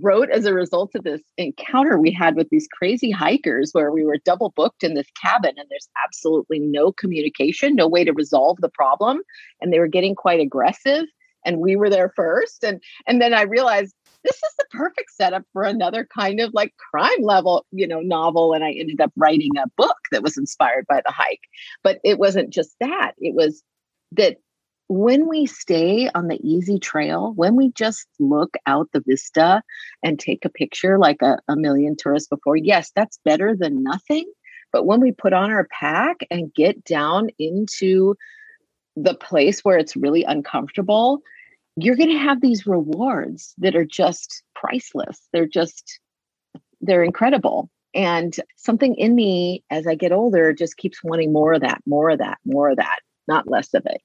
wrote 0.00 0.30
as 0.30 0.46
a 0.46 0.54
result 0.54 0.94
of 0.94 1.04
this 1.04 1.20
encounter 1.36 1.98
we 1.98 2.10
had 2.10 2.36
with 2.36 2.48
these 2.50 2.68
crazy 2.72 3.10
hikers 3.10 3.70
where 3.72 3.90
we 3.90 4.04
were 4.04 4.16
double 4.24 4.52
booked 4.56 4.82
in 4.82 4.94
this 4.94 5.08
cabin 5.20 5.54
and 5.56 5.66
there's 5.68 5.88
absolutely 6.06 6.58
no 6.58 6.92
communication, 6.92 7.74
no 7.74 7.88
way 7.88 8.04
to 8.04 8.12
resolve 8.12 8.56
the 8.60 8.70
problem. 8.70 9.20
And 9.60 9.72
they 9.72 9.78
were 9.78 9.88
getting 9.88 10.14
quite 10.14 10.40
aggressive 10.40 11.04
and 11.44 11.58
we 11.58 11.76
were 11.76 11.90
there 11.90 12.12
first. 12.14 12.64
And 12.64 12.80
and 13.06 13.20
then 13.20 13.34
I 13.34 13.42
realized 13.42 13.94
this 14.24 14.36
is 14.36 14.54
the 14.58 14.66
perfect 14.70 15.10
setup 15.12 15.44
for 15.52 15.64
another 15.64 16.06
kind 16.16 16.40
of 16.40 16.52
like 16.54 16.74
crime 16.76 17.22
level, 17.22 17.66
you 17.70 17.86
know, 17.86 18.00
novel. 18.00 18.52
And 18.52 18.64
I 18.64 18.72
ended 18.72 19.00
up 19.00 19.12
writing 19.16 19.50
a 19.58 19.68
book 19.76 19.96
that 20.10 20.22
was 20.22 20.36
inspired 20.36 20.86
by 20.88 21.02
the 21.04 21.12
hike. 21.12 21.42
But 21.82 21.98
it 22.04 22.18
wasn't 22.18 22.50
just 22.50 22.76
that. 22.80 23.12
It 23.18 23.34
was 23.34 23.62
that 24.12 24.36
when 24.88 25.28
we 25.28 25.46
stay 25.46 26.10
on 26.14 26.28
the 26.28 26.38
easy 26.46 26.78
trail, 26.78 27.32
when 27.34 27.56
we 27.56 27.72
just 27.72 28.06
look 28.20 28.54
out 28.66 28.88
the 28.92 29.02
vista 29.06 29.62
and 30.02 30.18
take 30.18 30.44
a 30.44 30.50
picture 30.50 30.98
like 30.98 31.22
a, 31.22 31.38
a 31.48 31.56
million 31.56 31.96
tourists 31.96 32.28
before, 32.28 32.56
yes, 32.56 32.92
that's 32.94 33.18
better 33.24 33.56
than 33.56 33.82
nothing. 33.82 34.30
But 34.70 34.84
when 34.84 35.00
we 35.00 35.12
put 35.12 35.32
on 35.32 35.50
our 35.50 35.66
pack 35.80 36.18
and 36.30 36.52
get 36.52 36.84
down 36.84 37.28
into 37.38 38.16
the 38.96 39.14
place 39.14 39.60
where 39.60 39.78
it's 39.78 39.96
really 39.96 40.24
uncomfortable, 40.24 41.22
you're 41.76 41.96
going 41.96 42.10
to 42.10 42.18
have 42.18 42.40
these 42.40 42.66
rewards 42.66 43.54
that 43.58 43.76
are 43.76 43.84
just 43.84 44.42
priceless. 44.54 45.28
They're 45.32 45.46
just, 45.46 46.00
they're 46.80 47.04
incredible. 47.04 47.70
And 47.94 48.34
something 48.56 48.94
in 48.94 49.14
me 49.14 49.64
as 49.70 49.86
I 49.86 49.94
get 49.94 50.12
older 50.12 50.52
just 50.52 50.76
keeps 50.76 51.04
wanting 51.04 51.32
more 51.32 51.52
of 51.52 51.60
that, 51.60 51.82
more 51.86 52.10
of 52.10 52.18
that, 52.18 52.38
more 52.44 52.70
of 52.70 52.76
that, 52.76 53.00
not 53.28 53.48
less 53.48 53.74
of 53.74 53.84
it 53.86 54.00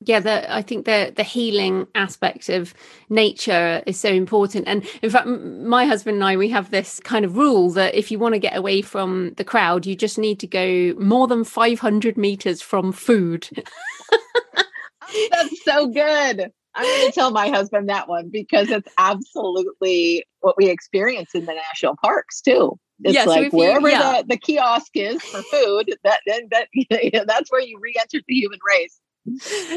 yeah 0.00 0.20
the, 0.20 0.54
i 0.54 0.62
think 0.62 0.84
the 0.84 1.12
the 1.16 1.22
healing 1.22 1.86
aspect 1.94 2.48
of 2.48 2.72
nature 3.08 3.82
is 3.86 3.98
so 3.98 4.08
important 4.08 4.66
and 4.68 4.86
in 5.02 5.10
fact 5.10 5.26
my 5.26 5.84
husband 5.84 6.16
and 6.16 6.24
i 6.24 6.36
we 6.36 6.48
have 6.48 6.70
this 6.70 7.00
kind 7.00 7.24
of 7.24 7.36
rule 7.36 7.70
that 7.70 7.94
if 7.94 8.10
you 8.10 8.18
want 8.18 8.34
to 8.34 8.38
get 8.38 8.56
away 8.56 8.80
from 8.80 9.32
the 9.36 9.44
crowd 9.44 9.86
you 9.86 9.96
just 9.96 10.18
need 10.18 10.38
to 10.38 10.46
go 10.46 10.94
more 10.98 11.26
than 11.26 11.44
500 11.44 12.16
meters 12.16 12.62
from 12.62 12.92
food 12.92 13.48
oh, 14.12 15.28
that's 15.32 15.64
so 15.64 15.88
good 15.88 16.52
i'm 16.78 16.84
going 16.84 17.06
to 17.06 17.12
tell 17.12 17.30
my 17.30 17.48
husband 17.48 17.88
that 17.88 18.08
one 18.08 18.28
because 18.30 18.70
it's 18.70 18.88
absolutely 18.98 20.24
what 20.40 20.56
we 20.56 20.68
experience 20.68 21.34
in 21.34 21.44
the 21.44 21.54
national 21.54 21.96
parks 22.02 22.40
too 22.40 22.78
it's 23.04 23.14
yeah, 23.14 23.24
like 23.24 23.50
so 23.50 23.56
wherever 23.56 23.88
you, 23.88 23.94
yeah. 23.94 24.22
the, 24.22 24.28
the 24.28 24.36
kiosk 24.36 24.90
is 24.94 25.22
for 25.22 25.42
food 25.42 25.94
that, 26.04 26.20
that 26.26 26.68
that's 27.26 27.52
where 27.52 27.60
you 27.60 27.78
re-enter 27.80 28.18
the 28.26 28.34
human 28.34 28.58
race 28.66 28.98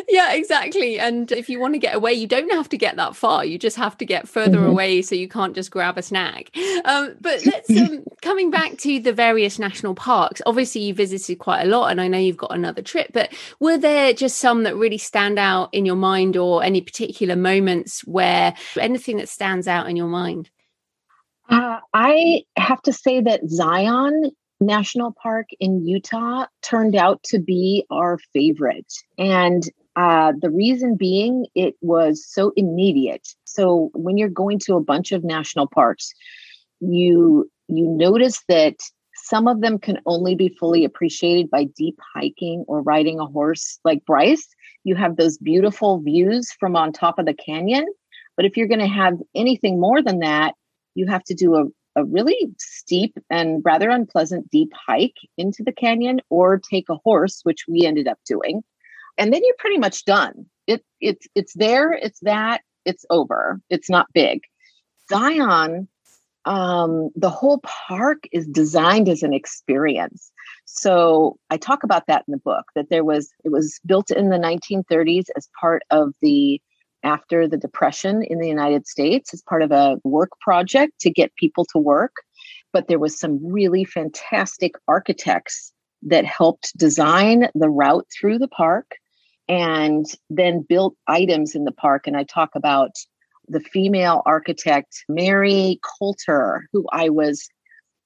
yeah, 0.07 0.33
exactly. 0.33 0.99
And 0.99 1.31
if 1.31 1.49
you 1.49 1.59
want 1.59 1.73
to 1.73 1.79
get 1.79 1.95
away, 1.95 2.13
you 2.13 2.27
don't 2.27 2.51
have 2.51 2.69
to 2.69 2.77
get 2.77 2.95
that 2.95 3.15
far. 3.15 3.45
You 3.45 3.57
just 3.57 3.77
have 3.77 3.97
to 3.97 4.05
get 4.05 4.27
further 4.27 4.57
mm-hmm. 4.57 4.69
away 4.69 5.01
so 5.01 5.15
you 5.15 5.27
can't 5.27 5.55
just 5.55 5.71
grab 5.71 5.97
a 5.97 6.01
snack. 6.01 6.55
Um, 6.85 7.15
but 7.19 7.45
let's 7.45 7.69
um, 7.69 8.03
coming 8.21 8.51
back 8.51 8.77
to 8.79 8.99
the 8.99 9.13
various 9.13 9.59
national 9.59 9.95
parks. 9.95 10.41
Obviously, 10.45 10.81
you 10.81 10.93
visited 10.93 11.39
quite 11.39 11.63
a 11.63 11.67
lot, 11.67 11.91
and 11.91 12.01
I 12.01 12.07
know 12.07 12.17
you've 12.17 12.37
got 12.37 12.55
another 12.55 12.81
trip. 12.81 13.11
But 13.13 13.33
were 13.59 13.77
there 13.77 14.13
just 14.13 14.39
some 14.39 14.63
that 14.63 14.75
really 14.75 14.97
stand 14.97 15.39
out 15.39 15.69
in 15.73 15.85
your 15.85 15.95
mind, 15.95 16.37
or 16.37 16.63
any 16.63 16.81
particular 16.81 17.35
moments 17.35 18.01
where 18.01 18.53
anything 18.77 19.17
that 19.17 19.29
stands 19.29 19.67
out 19.67 19.89
in 19.89 19.95
your 19.95 20.07
mind? 20.07 20.49
Uh, 21.49 21.79
I 21.93 22.43
have 22.55 22.81
to 22.83 22.93
say 22.93 23.19
that 23.21 23.41
Zion 23.49 24.31
National 24.61 25.13
Park 25.21 25.47
in 25.59 25.85
Utah 25.85 26.45
turned 26.61 26.95
out 26.95 27.21
to 27.23 27.39
be 27.39 27.85
our 27.89 28.19
favorite. 28.31 28.93
And 29.17 29.63
uh, 29.95 30.33
the 30.39 30.49
reason 30.49 30.95
being, 30.95 31.47
it 31.55 31.75
was 31.81 32.25
so 32.25 32.53
immediate. 32.55 33.27
So 33.43 33.89
when 33.93 34.17
you're 34.17 34.29
going 34.29 34.59
to 34.59 34.75
a 34.75 34.83
bunch 34.83 35.11
of 35.11 35.23
national 35.23 35.67
parks, 35.67 36.13
you 36.79 37.49
you 37.67 37.87
notice 37.87 38.43
that 38.47 38.75
some 39.15 39.47
of 39.47 39.61
them 39.61 39.79
can 39.79 39.99
only 40.05 40.35
be 40.35 40.55
fully 40.59 40.83
appreciated 40.83 41.49
by 41.49 41.65
deep 41.75 41.97
hiking 42.13 42.65
or 42.67 42.81
riding 42.81 43.19
a 43.19 43.25
horse 43.25 43.79
like 43.85 44.05
Bryce. 44.05 44.47
You 44.83 44.95
have 44.95 45.15
those 45.15 45.37
beautiful 45.37 46.01
views 46.01 46.51
from 46.59 46.75
on 46.75 46.91
top 46.91 47.19
of 47.19 47.25
the 47.25 47.33
canyon. 47.33 47.85
But 48.35 48.45
if 48.45 48.57
you're 48.57 48.67
going 48.67 48.79
to 48.79 48.87
have 48.87 49.13
anything 49.35 49.79
more 49.79 50.01
than 50.01 50.19
that, 50.19 50.55
you 50.95 51.07
have 51.07 51.23
to 51.25 51.33
do 51.33 51.55
a, 51.55 51.65
a 51.95 52.05
really 52.05 52.53
steep 52.57 53.17
and 53.29 53.61
rather 53.65 53.89
unpleasant 53.89 54.49
deep 54.49 54.71
hike 54.73 55.17
into 55.37 55.63
the 55.63 55.73
canyon 55.73 56.21
or 56.29 56.59
take 56.59 56.89
a 56.89 56.99
horse 57.03 57.41
which 57.43 57.65
we 57.67 57.85
ended 57.85 58.07
up 58.07 58.19
doing. 58.25 58.63
And 59.17 59.33
then 59.33 59.41
you're 59.43 59.55
pretty 59.59 59.77
much 59.77 60.05
done. 60.05 60.45
It 60.67 60.83
it's 60.99 61.27
it's 61.35 61.53
there 61.53 61.91
it's 61.91 62.19
that 62.21 62.61
it's 62.85 63.05
over. 63.09 63.59
It's 63.69 63.89
not 63.89 64.13
big. 64.13 64.41
Zion 65.09 65.87
um, 66.45 67.11
the 67.15 67.29
whole 67.29 67.59
park 67.59 68.23
is 68.31 68.47
designed 68.47 69.07
as 69.07 69.23
an 69.23 69.33
experience. 69.33 70.31
So 70.65 71.37
i 71.49 71.57
talk 71.57 71.83
about 71.83 72.07
that 72.07 72.23
in 72.27 72.31
the 72.31 72.37
book 72.37 72.65
that 72.75 72.89
there 72.89 73.03
was 73.03 73.31
it 73.43 73.49
was 73.49 73.79
built 73.85 74.09
in 74.09 74.29
the 74.29 74.37
1930s 74.37 75.25
as 75.35 75.49
part 75.59 75.83
of 75.91 76.13
the 76.21 76.61
after 77.03 77.47
the 77.47 77.57
Depression 77.57 78.23
in 78.23 78.39
the 78.39 78.47
United 78.47 78.87
States 78.87 79.33
as 79.33 79.41
part 79.41 79.61
of 79.61 79.71
a 79.71 79.97
work 80.03 80.31
project 80.41 80.99
to 81.01 81.09
get 81.09 81.35
people 81.35 81.65
to 81.65 81.77
work. 81.79 82.13
But 82.73 82.87
there 82.87 82.99
was 82.99 83.19
some 83.19 83.39
really 83.43 83.83
fantastic 83.83 84.73
architects 84.87 85.73
that 86.03 86.25
helped 86.25 86.75
design 86.77 87.49
the 87.53 87.69
route 87.69 88.07
through 88.11 88.39
the 88.39 88.47
park 88.47 88.91
and 89.47 90.05
then 90.29 90.65
built 90.67 90.95
items 91.07 91.55
in 91.55 91.65
the 91.65 91.71
park. 91.71 92.07
And 92.07 92.15
I 92.15 92.23
talk 92.23 92.51
about 92.55 92.91
the 93.47 93.59
female 93.59 94.21
architect, 94.25 95.03
Mary 95.09 95.79
Colter, 95.99 96.67
who 96.71 96.85
I 96.91 97.09
was 97.09 97.49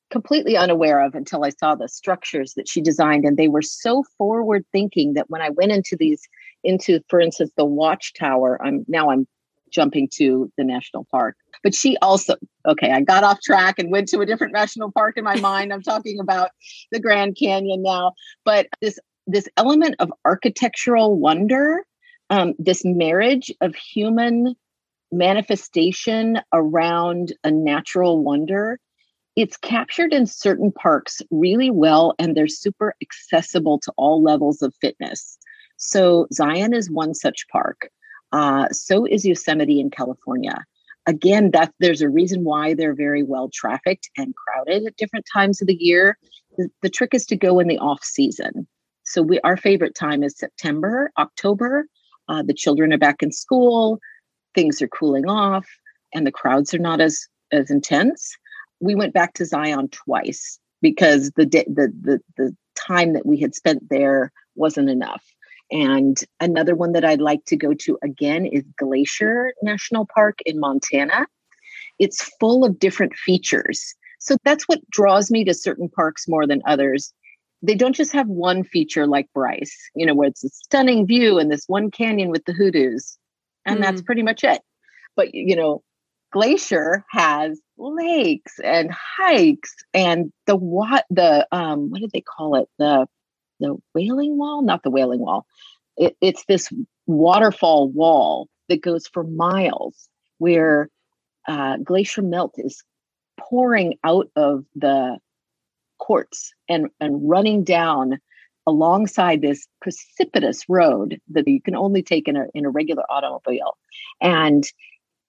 completely 0.10 0.56
unaware 0.58 1.06
of 1.06 1.16
until 1.16 1.44
I 1.44 1.50
saw 1.50 1.76
the 1.76 1.88
structures 1.88 2.54
that 2.56 2.68
she 2.68 2.82
designed. 2.82 3.26
And 3.26 3.38
they 3.38 3.48
were 3.48 3.62
so 3.62 4.04
forward 4.18 4.66
thinking 4.72 5.14
that 5.14 5.30
when 5.30 5.42
I 5.42 5.50
went 5.50 5.72
into 5.72 5.96
these 5.96 6.22
into, 6.66 7.00
for 7.10 7.20
instance, 7.20 7.52
the 7.58 7.66
watchtower. 7.66 8.60
I'm 8.64 8.86
now 8.88 9.10
I'm 9.10 9.28
jumping 9.72 10.08
to 10.14 10.52
the 10.58 10.64
national 10.64 11.06
park. 11.12 11.36
But 11.64 11.76
she 11.76 11.98
also, 12.02 12.36
okay, 12.68 12.92
I 12.92 13.02
got 13.02 13.24
off 13.24 13.42
track 13.42 13.80
and 13.80 13.92
went 13.92 14.08
to 14.10 14.20
a 14.20 14.26
different 14.26 14.54
national 14.54 14.92
park 14.92 15.18
in 15.18 15.24
my 15.24 15.36
mind. 15.40 15.74
I'm 15.74 15.82
talking 15.82 16.20
about 16.20 16.52
the 16.92 17.00
Grand 17.00 17.38
Canyon 17.38 17.84
now. 17.84 18.14
But 18.44 18.68
this 18.82 19.00
this 19.28 19.48
element 19.58 19.96
of 20.00 20.12
architectural 20.24 21.18
wonder, 21.18 21.84
um, 22.30 22.54
this 22.60 22.84
marriage 22.86 23.52
of 23.62 23.74
human 23.76 24.56
manifestation 25.12 26.40
around 26.54 27.34
a 27.44 27.50
natural 27.50 28.24
wonder, 28.24 28.80
it's 29.36 29.58
captured 29.58 30.14
in 30.14 30.28
certain 30.28 30.72
parks 30.72 31.22
really 31.32 31.72
well, 31.72 32.14
and 32.20 32.36
they're 32.36 32.48
super 32.48 32.94
accessible 33.02 33.80
to 33.80 33.92
all 33.98 34.22
levels 34.22 34.62
of 34.62 34.76
fitness. 34.80 35.38
So 35.78 36.28
Zion 36.34 36.74
is 36.74 36.90
one 36.90 37.14
such 37.14 37.48
park. 37.52 37.90
Uh, 38.32 38.68
so 38.70 39.06
is 39.06 39.26
Yosemite 39.26 39.80
in 39.80 39.90
California. 39.90 40.66
Again, 41.08 41.52
that 41.52 41.74
there's 41.80 42.02
a 42.02 42.10
reason 42.10 42.44
why 42.44 42.74
they're 42.74 42.96
very 42.96 43.24
well 43.24 43.50
trafficked 43.54 44.10
and 44.18 44.34
crowded 44.36 44.86
at 44.86 44.98
different 44.98 45.26
times 45.32 45.62
of 45.62 45.68
the 45.68 45.78
year. 45.80 46.18
The, 46.58 46.70
the 46.82 46.90
trick 46.90 47.14
is 47.14 47.26
to 47.28 47.36
go 47.36 47.60
in 47.60 47.68
the 47.68 47.78
off 47.78 48.04
season. 48.04 48.68
So 49.04 49.22
we 49.22 49.40
our 49.42 49.56
favorite 49.56 49.96
time 49.96 50.24
is 50.24 50.38
September, 50.38 51.12
October. 51.18 51.88
Uh, 52.28 52.42
the 52.42 52.56
children 52.56 52.92
are 52.92 52.98
back 52.98 53.22
in 53.22 53.32
school, 53.32 54.00
things 54.56 54.82
are 54.82 54.88
cooling 54.88 55.30
off, 55.30 55.68
and 56.14 56.26
the 56.26 56.32
crowds 56.32 56.74
are 56.74 56.80
not 56.80 57.00
as 57.00 57.28
as 57.52 57.70
intense. 57.70 58.36
We 58.80 58.96
went 58.96 59.14
back 59.14 59.34
to 59.34 59.46
Zion 59.46 59.90
twice 59.90 60.60
because 60.82 61.32
the 61.36 61.46
the 61.46 61.94
the 62.02 62.20
the 62.36 62.56
time 62.76 63.14
that 63.14 63.26
we 63.26 63.40
had 63.40 63.54
spent 63.54 63.90
there 63.90 64.32
wasn't 64.56 64.90
enough. 64.90 65.24
And 65.72 66.18
another 66.40 66.76
one 66.76 66.92
that 66.92 67.06
I'd 67.06 67.22
like 67.22 67.46
to 67.46 67.56
go 67.56 67.74
to 67.74 67.98
again 68.04 68.46
is 68.46 68.64
Glacier 68.78 69.54
National 69.62 70.08
Park 70.14 70.40
in 70.46 70.60
Montana. 70.60 71.28
It's 72.00 72.24
full 72.40 72.64
of 72.66 72.80
different 72.80 73.16
features. 73.16 73.96
So 74.20 74.38
that's 74.44 74.66
what 74.66 74.88
draws 74.90 75.32
me 75.32 75.44
to 75.46 75.54
certain 75.54 75.90
parks 75.90 76.28
more 76.28 76.46
than 76.48 76.62
others. 76.66 77.14
They 77.62 77.76
don't 77.76 77.96
just 77.96 78.14
have 78.14 78.28
one 78.28 78.64
feature 78.64 79.08
like 79.08 79.28
Bryce, 79.34 79.76
you 79.96 80.06
know, 80.06 80.14
where 80.14 80.28
it's 80.28 80.44
a 80.44 80.50
stunning 80.50 81.08
view 81.08 81.40
and 81.40 81.52
this 81.52 81.66
one 81.68 81.90
canyon 81.90 82.30
with 82.30 82.46
the 82.46 82.54
hoodoos, 82.54 83.18
and 83.66 83.80
mm. 83.80 83.82
that's 83.82 84.02
pretty 84.02 84.22
much 84.24 84.44
it. 84.44 84.62
But, 85.16 85.34
you 85.34 85.56
know, 85.56 85.82
Glacier 86.32 87.06
has 87.12 87.60
lakes 87.78 88.60
and 88.64 88.92
hikes 88.92 89.74
and 89.94 90.32
the 90.48 90.56
what 90.56 91.06
the 91.10 91.48
um 91.52 91.90
what 91.90 92.02
did 92.02 92.12
they 92.12 92.22
call 92.22 92.56
it 92.56 92.68
the 92.78 93.08
the 93.60 93.76
Wailing 93.94 94.38
Wall, 94.38 94.62
not 94.62 94.84
the 94.84 94.90
Wailing 94.90 95.20
Wall. 95.20 95.46
It, 95.98 96.16
it's 96.22 96.46
this 96.46 96.70
waterfall 97.08 97.90
wall 97.90 98.48
that 98.70 98.82
goes 98.82 99.08
for 99.08 99.24
miles 99.24 100.10
where 100.40 100.90
uh, 101.48 101.78
glacier 101.78 102.22
melt 102.22 102.56
is 102.58 102.84
pouring 103.40 103.98
out 104.04 104.30
of 104.36 104.66
the 104.76 105.18
quartz 106.00 106.52
and, 106.68 106.88
and 107.00 107.30
running 107.30 107.64
down 107.64 108.20
alongside 108.68 109.42
this 109.42 109.68
precipitous 109.82 110.68
road 110.68 111.22
that 111.30 111.48
you 111.48 111.62
can 111.62 111.76
only 111.76 112.02
take 112.02 112.28
in 112.28 112.36
a, 112.36 112.46
in 112.54 112.66
a 112.66 112.70
regular 112.70 113.04
automobile. 113.10 113.78
And 114.22 114.64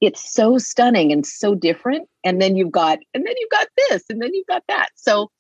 it's 0.01 0.33
so 0.33 0.59
stunning 0.59 1.13
and 1.13 1.25
so 1.27 1.55
different. 1.55 2.09
And 2.25 2.41
then 2.41 2.57
you've 2.57 2.73
got, 2.73 2.99
and 3.15 3.27
then 3.27 3.35
you've 3.39 3.51
got 3.51 3.69
this, 3.77 4.05
and 4.09 4.21
then 4.21 4.35
you've 4.35 4.47
got 4.47 4.65
that. 4.69 4.89
So 4.95 5.31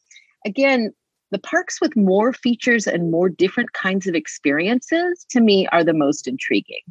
again, 0.44 0.92
the 1.30 1.38
parks 1.38 1.80
with 1.80 1.96
more 1.96 2.32
features 2.32 2.86
and 2.86 3.10
more 3.10 3.28
different 3.28 3.72
kinds 3.72 4.06
of 4.06 4.14
experiences 4.14 5.26
to 5.30 5.40
me 5.40 5.66
are 5.68 5.84
the 5.84 5.94
most 5.94 6.28
intriguing. 6.28 6.82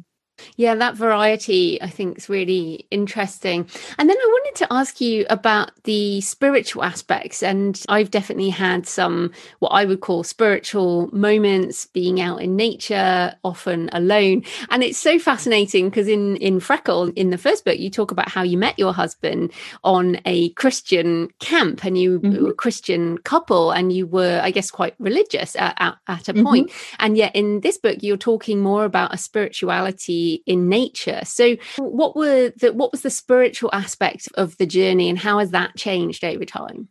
Yeah, 0.56 0.74
that 0.74 0.94
variety 0.94 1.80
I 1.82 1.88
think 1.88 2.18
is 2.18 2.28
really 2.28 2.86
interesting. 2.90 3.68
And 3.98 4.08
then 4.08 4.16
I 4.16 4.26
wanted 4.26 4.54
to 4.56 4.72
ask 4.72 5.00
you 5.00 5.26
about 5.30 5.70
the 5.84 6.20
spiritual 6.20 6.84
aspects. 6.84 7.42
And 7.42 7.82
I've 7.88 8.10
definitely 8.10 8.50
had 8.50 8.86
some 8.86 9.32
what 9.58 9.70
I 9.70 9.84
would 9.84 10.00
call 10.00 10.24
spiritual 10.24 11.08
moments 11.12 11.86
being 11.86 12.20
out 12.20 12.42
in 12.42 12.56
nature, 12.56 13.34
often 13.44 13.90
alone. 13.92 14.44
And 14.70 14.82
it's 14.82 14.98
so 14.98 15.18
fascinating 15.18 15.88
because 15.88 16.08
in, 16.08 16.36
in 16.36 16.60
Freckle, 16.60 17.12
in 17.16 17.30
the 17.30 17.38
first 17.38 17.64
book, 17.64 17.78
you 17.78 17.90
talk 17.90 18.10
about 18.10 18.28
how 18.28 18.42
you 18.42 18.58
met 18.58 18.78
your 18.78 18.92
husband 18.92 19.52
on 19.84 20.18
a 20.24 20.50
Christian 20.50 21.28
camp 21.38 21.84
and 21.84 21.98
you 21.98 22.20
mm-hmm. 22.20 22.44
were 22.44 22.50
a 22.50 22.54
Christian 22.54 23.18
couple 23.18 23.70
and 23.70 23.92
you 23.92 24.06
were, 24.06 24.40
I 24.42 24.50
guess, 24.50 24.70
quite 24.70 24.94
religious 24.98 25.56
at, 25.56 25.74
at, 25.78 25.96
at 26.08 26.28
a 26.28 26.34
mm-hmm. 26.34 26.44
point. 26.44 26.72
And 26.98 27.16
yet 27.16 27.34
in 27.34 27.60
this 27.60 27.78
book, 27.78 27.98
you're 28.02 28.16
talking 28.16 28.60
more 28.60 28.84
about 28.84 29.14
a 29.14 29.18
spirituality 29.18 30.25
in 30.46 30.68
nature. 30.68 31.20
So 31.24 31.56
what 31.78 32.16
were 32.16 32.52
the 32.56 32.72
what 32.72 32.92
was 32.92 33.02
the 33.02 33.10
spiritual 33.10 33.70
aspect 33.72 34.28
of 34.34 34.56
the 34.58 34.66
journey 34.66 35.08
and 35.08 35.18
how 35.18 35.38
has 35.38 35.50
that 35.50 35.76
changed 35.76 36.24
over 36.24 36.44
time? 36.44 36.88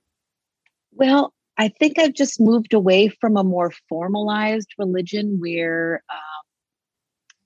Well, 0.93 1.33
I 1.57 1.69
think 1.69 1.99
I've 1.99 2.13
just 2.13 2.39
moved 2.39 2.73
away 2.73 3.09
from 3.09 3.37
a 3.37 3.43
more 3.43 3.71
formalized 3.87 4.69
religion 4.77 5.39
where 5.39 6.03
um, 6.09 6.45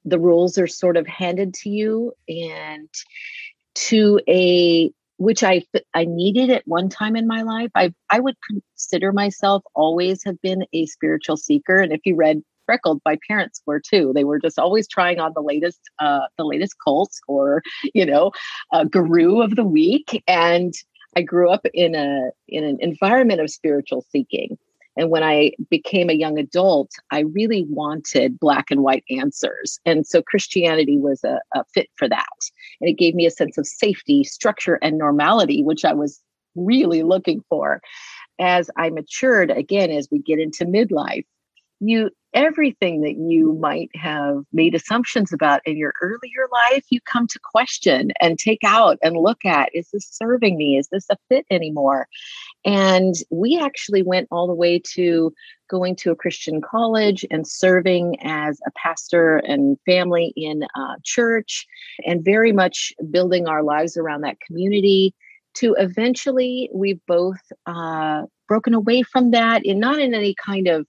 the 0.06 0.20
rules 0.20 0.58
are 0.58 0.68
sort 0.68 0.98
of 0.98 1.06
handed 1.08 1.54
to 1.56 1.70
you 1.70 2.14
and 2.28 2.90
to 3.76 4.20
a 4.28 4.92
which 5.18 5.44
I 5.44 5.64
I 5.94 6.06
needed 6.06 6.50
at 6.50 6.64
one 6.66 6.90
time 6.90 7.16
in 7.16 7.28
my 7.28 7.42
life. 7.42 7.72
I 7.76 7.94
I 8.10 8.20
would 8.20 8.38
consider 8.50 9.12
myself 9.12 9.64
always 9.76 10.24
have 10.24 10.42
been 10.42 10.66
a 10.74 10.86
spiritual 10.86 11.38
seeker. 11.38 11.78
And 11.78 11.92
if 11.92 12.02
you 12.06 12.16
read 12.16 12.42
freckled 12.70 13.02
my 13.04 13.18
parents 13.28 13.64
were 13.66 13.80
too 13.80 14.12
they 14.14 14.24
were 14.24 14.38
just 14.38 14.60
always 14.60 14.88
trying 14.88 15.20
on 15.20 15.32
the 15.34 15.42
latest 15.42 15.80
uh 15.98 16.28
the 16.38 16.46
latest 16.46 16.76
cults 16.84 17.20
or 17.28 17.64
you 17.96 18.06
know 18.06 18.32
a 18.72 18.86
guru 18.86 19.42
of 19.42 19.56
the 19.56 19.66
week 19.66 20.24
and 20.28 20.76
i 21.18 21.22
grew 21.24 21.50
up 21.50 21.66
in 21.74 21.96
a 21.96 22.30
in 22.48 22.64
an 22.64 22.78
environment 22.80 23.42
of 23.42 23.50
spiritual 23.50 24.06
seeking 24.12 24.56
and 24.98 25.10
when 25.10 25.24
I 25.24 25.54
became 25.70 26.10
a 26.10 26.14
young 26.14 26.38
adult, 26.38 26.92
I 27.10 27.20
really 27.20 27.66
wanted 27.70 28.38
black 28.38 28.70
and 28.70 28.84
white 28.84 29.06
answers. 29.10 29.80
And 29.86 30.06
so 30.06 30.22
Christianity 30.22 30.98
was 30.98 31.24
a, 31.24 31.40
a, 31.56 31.64
fit 31.74 31.88
for 31.96 32.10
that. 32.10 32.26
And 32.82 32.90
it 32.90 32.98
gave 32.98 33.16
me 33.16 33.26
a 33.26 33.32
sense 33.32 33.58
of 33.58 33.66
safety, 33.66 34.26
structure, 34.26 34.78
and 34.82 34.98
normality, 34.98 35.64
which 35.64 35.86
I 35.86 35.94
was 35.94 36.22
really 36.56 37.04
looking 37.04 37.46
for. 37.48 37.82
As 38.40 38.70
I 38.76 38.90
matured, 38.90 39.52
again, 39.52 39.90
as 39.90 40.10
we 40.12 40.20
get 40.20 40.38
into 40.38 40.66
midlife, 40.66 41.26
you 41.80 42.10
everything 42.34 43.02
that 43.02 43.18
you 43.18 43.54
might 43.60 43.90
have 43.96 44.44
made 44.54 44.76
assumptions 44.76 45.34
about 45.34 45.62
in 45.66 45.78
your 45.78 45.94
earlier 46.02 46.48
life 46.52 46.86
you 46.92 47.00
come 47.02 47.26
to 47.26 47.40
question 47.44 48.12
and 48.22 48.38
take 48.38 48.60
out 48.64 49.00
and 49.02 49.18
look 49.18 49.44
at 49.46 49.70
is 49.74 49.90
this 49.92 50.08
serving 50.12 50.58
me? 50.58 50.78
Is 50.78 50.88
this 50.92 51.08
a 51.10 51.18
fit 51.28 51.46
anymore? 51.50 52.08
And 52.66 53.16
we 53.32 53.60
actually 53.60 54.04
went 54.04 54.28
all 54.32 54.48
the 54.48 54.54
way 54.54 54.80
to 54.94 55.34
going 55.70 55.96
to 55.96 56.12
a 56.12 56.16
christian 56.16 56.62
college 56.62 57.24
and 57.30 57.48
serving 57.48 58.18
as 58.22 58.60
a 58.66 58.72
pastor 58.76 59.38
and 59.38 59.78
family 59.86 60.34
in 60.36 60.64
a 60.64 60.96
church 61.04 61.66
and 62.06 62.26
very 62.26 62.52
much 62.52 62.92
building 63.12 63.48
our 63.48 63.62
lives 63.64 63.96
around 63.96 64.22
that 64.22 64.40
community 64.42 65.14
to 65.54 65.76
eventually 65.78 66.70
we've 66.74 67.00
both 67.08 67.40
uh, 67.66 68.24
broken 68.48 68.74
away 68.74 69.04
from 69.04 69.32
that 69.32 69.66
and 69.66 69.80
not 69.80 70.00
in 70.00 70.14
any 70.14 70.36
kind 70.36 70.68
of 70.68 70.88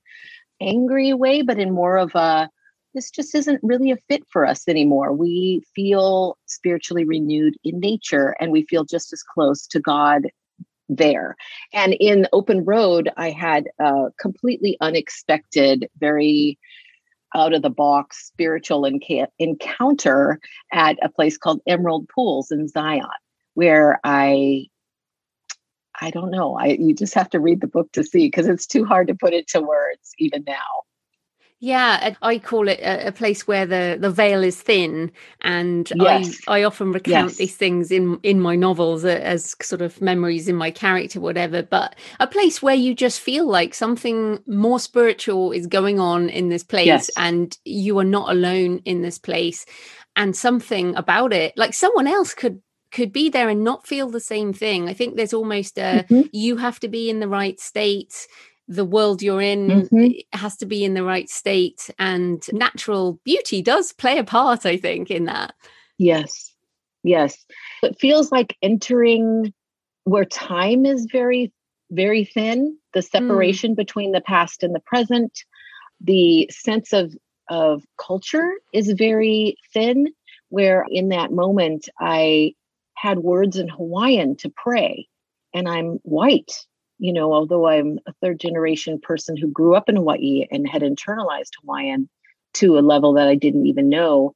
angry 0.61 1.15
way, 1.15 1.43
but 1.43 1.59
in 1.59 1.73
more 1.73 1.97
of 1.97 2.15
a 2.15 2.49
this 2.95 3.11
just 3.11 3.35
isn't 3.35 3.61
really 3.63 3.93
a 3.93 3.97
fit 4.09 4.25
for 4.33 4.45
us 4.45 4.67
anymore. 4.67 5.13
We 5.13 5.63
feel 5.75 6.37
spiritually 6.47 7.05
renewed 7.05 7.55
in 7.63 7.79
nature 7.79 8.35
and 8.41 8.51
we 8.51 8.67
feel 8.67 8.85
just 8.85 9.13
as 9.13 9.23
close 9.23 9.67
to 9.69 9.81
God 9.81 10.29
there. 10.89 11.37
And 11.73 11.95
in 12.01 12.27
Open 12.33 12.65
Road, 12.65 13.11
I 13.17 13.31
had 13.31 13.69
a 13.79 14.07
completely 14.21 14.77
unexpected, 14.81 15.89
very 15.99 16.59
out 17.35 17.55
of 17.55 17.63
the 17.63 17.71
box 17.71 18.27
spiritual 18.27 18.85
encounter 19.39 20.41
at 20.73 20.99
a 21.01 21.09
place 21.09 21.39
called 21.39 21.61
Emerald 21.69 22.09
Pools 22.09 22.51
in 22.51 22.67
Zion, 22.67 23.07
where 23.55 24.01
I 24.03 24.67
I 26.01 26.11
don't 26.11 26.31
know. 26.31 26.57
I 26.57 26.69
you 26.69 26.95
just 26.95 27.15
have 27.15 27.31
to 27.31 27.41
read 27.41 27.61
the 27.61 27.67
book 27.67 27.93
to 27.93 28.05
see 28.05 28.27
because 28.27 28.47
it's 28.47 28.67
too 28.67 28.85
hard 28.85 29.09
to 29.09 29.15
put 29.15 29.35
into 29.35 29.61
words 29.61 30.13
even 30.19 30.45
now. 30.47 30.85
Yeah, 31.63 32.15
I 32.23 32.39
call 32.39 32.69
it 32.69 32.81
a, 32.81 33.09
a, 33.09 33.13
place 33.13 33.47
where 33.47 33.67
the, 33.67 33.99
the 34.01 34.11
veil 34.11 34.43
is 34.43 34.59
thin, 34.59 35.13
and 35.43 35.93
yes. 35.95 36.41
I 36.49 36.61
I 36.61 36.63
often 36.63 36.91
recount 36.91 37.33
yes. 37.33 37.37
these 37.37 37.55
things 37.55 37.91
in 37.91 38.19
in 38.23 38.41
my 38.41 38.57
novels 38.57 39.05
uh, 39.05 39.09
as 39.09 39.55
sort 39.61 39.83
of 39.83 40.01
memories 40.01 40.49
in 40.49 40.57
my 40.57 40.71
character, 40.71 41.21
whatever. 41.21 41.63
But 41.63 41.97
a 42.19 42.27
place 42.27 42.63
where 42.63 42.75
you 42.75 42.95
just 42.95 43.21
feel 43.21 43.47
like 43.47 43.75
something 43.75 44.39
more 44.47 44.81
spiritual 44.81 45.53
is 45.53 45.67
going 45.67 46.01
on 46.01 46.31
in 46.31 46.49
this 46.49 46.65
place, 46.65 46.87
yes. 46.87 47.11
and 47.19 47.59
you 47.67 47.99
are 47.99 48.05
not 48.05 48.31
alone 48.31 48.81
in 48.87 49.03
this 49.03 49.19
place, 49.19 49.67
and 50.17 50.35
something 50.35 50.97
about 50.97 51.35
it, 51.35 51.53
like 51.59 51.75
someone 51.75 52.07
else 52.07 52.33
could 52.33 52.63
could 52.93 53.13
be 53.13 53.29
there 53.29 53.49
and 53.49 53.65
not 53.65 53.87
feel 53.87 54.09
the 54.09 54.21
same 54.21 54.53
thing. 54.53 54.89
I 54.89 54.95
think 54.95 55.17
there's 55.17 55.35
almost 55.35 55.79
a 55.79 56.05
mm-hmm. 56.09 56.23
you 56.33 56.57
have 56.57 56.81
to 56.81 56.89
be 56.89 57.11
in 57.11 57.21
the 57.21 57.29
right 57.29 57.59
state. 57.61 58.27
The 58.69 58.85
world 58.85 59.21
you're 59.21 59.41
in 59.41 59.69
mm-hmm. 59.69 60.39
has 60.39 60.57
to 60.59 60.67
be 60.67 60.85
in 60.85 60.95
the 60.95 61.03
right 61.03 61.29
state, 61.29 61.91
and 61.99 62.43
natural 62.53 63.21
beauty 63.25 63.63
does 63.63 63.93
play 63.93 64.19
a 64.19 64.25
part, 64.25 64.65
I 64.65 64.77
think, 64.77 65.11
in 65.11 65.25
that. 65.25 65.55
Yes, 65.99 66.55
yes. 67.03 67.45
It 67.83 67.99
feels 67.99 68.31
like 68.31 68.57
entering 68.63 69.53
where 70.05 70.25
time 70.25 70.87
is 70.87 71.09
very, 71.11 71.53
very 71.91 72.25
thin, 72.25 72.79
the 72.95 73.01
mm. 73.01 73.11
separation 73.11 73.73
mm. 73.73 73.77
between 73.77 74.13
the 74.13 74.21
past 74.21 74.63
and 74.63 74.73
the 74.75 74.81
present, 74.81 75.41
the 76.01 76.49
sense 76.51 76.93
of 76.93 77.15
of 77.51 77.83
culture 77.99 78.53
is 78.73 78.93
very 78.93 79.57
thin 79.75 80.07
where 80.49 80.87
in 80.89 81.09
that 81.09 81.33
moment 81.33 81.89
i 81.99 82.55
had 83.01 83.21
words 83.21 83.57
in 83.57 83.67
Hawaiian 83.67 84.37
to 84.37 84.51
pray. 84.51 85.09
And 85.55 85.67
I'm 85.67 86.01
white, 86.03 86.53
you 86.99 87.15
know, 87.15 87.33
although 87.33 87.67
I'm 87.67 87.99
a 88.07 88.13
third 88.21 88.39
generation 88.39 89.01
person 89.01 89.39
who 89.39 89.49
grew 89.49 89.75
up 89.75 89.89
in 89.89 89.97
Hawaii 89.97 90.47
and 90.51 90.69
had 90.69 90.83
internalized 90.83 91.53
Hawaiian 91.63 92.11
to 92.55 92.79
a 92.79 92.81
level 92.81 93.15
that 93.15 93.27
I 93.27 93.37
didn't 93.37 93.67
even 93.67 93.89
know. 93.89 94.35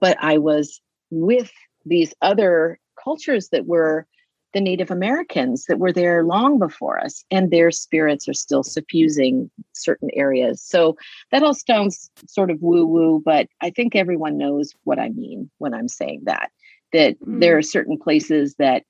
But 0.00 0.16
I 0.20 0.38
was 0.38 0.80
with 1.10 1.50
these 1.84 2.14
other 2.22 2.78
cultures 3.02 3.48
that 3.48 3.66
were 3.66 4.06
the 4.54 4.60
Native 4.60 4.92
Americans 4.92 5.64
that 5.64 5.80
were 5.80 5.92
there 5.92 6.24
long 6.24 6.58
before 6.58 6.98
us, 6.98 7.24
and 7.30 7.50
their 7.50 7.70
spirits 7.70 8.28
are 8.28 8.34
still 8.34 8.62
suffusing 8.62 9.50
certain 9.72 10.10
areas. 10.14 10.62
So 10.62 10.96
that 11.32 11.42
all 11.42 11.54
sounds 11.54 12.10
sort 12.28 12.50
of 12.50 12.62
woo 12.62 12.86
woo, 12.86 13.20
but 13.24 13.48
I 13.60 13.70
think 13.70 13.96
everyone 13.96 14.38
knows 14.38 14.72
what 14.84 14.98
I 14.98 15.08
mean 15.08 15.50
when 15.58 15.74
I'm 15.74 15.88
saying 15.88 16.22
that 16.24 16.50
that 16.96 17.20
mm. 17.20 17.40
there 17.40 17.58
are 17.58 17.62
certain 17.62 17.98
places 17.98 18.54
that 18.58 18.82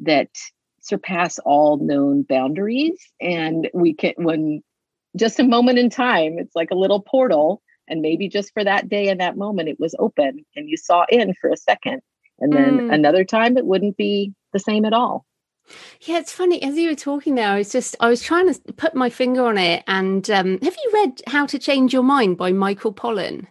that 0.00 0.30
surpass 0.80 1.38
all 1.40 1.76
known 1.76 2.22
boundaries 2.22 2.98
and 3.20 3.68
we 3.74 3.94
can 3.94 4.12
when 4.16 4.62
just 5.16 5.38
a 5.38 5.44
moment 5.44 5.78
in 5.78 5.90
time 5.90 6.38
it's 6.38 6.56
like 6.56 6.70
a 6.70 6.76
little 6.76 7.00
portal 7.00 7.62
and 7.86 8.00
maybe 8.00 8.28
just 8.28 8.52
for 8.52 8.64
that 8.64 8.88
day 8.88 9.08
and 9.08 9.20
that 9.20 9.36
moment 9.36 9.68
it 9.68 9.78
was 9.78 9.94
open 9.98 10.44
and 10.56 10.68
you 10.68 10.76
saw 10.76 11.04
in 11.10 11.34
for 11.40 11.50
a 11.50 11.56
second 11.56 12.00
and 12.40 12.52
then 12.52 12.78
mm. 12.78 12.94
another 12.94 13.24
time 13.24 13.56
it 13.56 13.66
wouldn't 13.66 13.96
be 13.96 14.32
the 14.52 14.58
same 14.58 14.84
at 14.84 14.92
all 14.92 15.24
yeah, 16.02 16.18
it's 16.18 16.30
funny. 16.30 16.62
As 16.62 16.76
you 16.76 16.90
were 16.90 16.94
talking 16.94 17.36
there, 17.36 17.48
I 17.48 17.56
was 17.56 17.72
just 17.72 17.96
I 17.98 18.08
was 18.10 18.22
trying 18.22 18.52
to 18.52 18.60
put 18.74 18.94
my 18.94 19.08
finger 19.08 19.46
on 19.46 19.56
it. 19.56 19.82
And 19.86 20.28
um, 20.30 20.58
have 20.60 20.76
you 20.76 20.90
read 20.92 21.22
How 21.26 21.46
to 21.46 21.58
Change 21.58 21.90
Your 21.90 22.02
Mind 22.02 22.36
by 22.36 22.52
Michael 22.52 22.92
Pollan? 22.92 23.46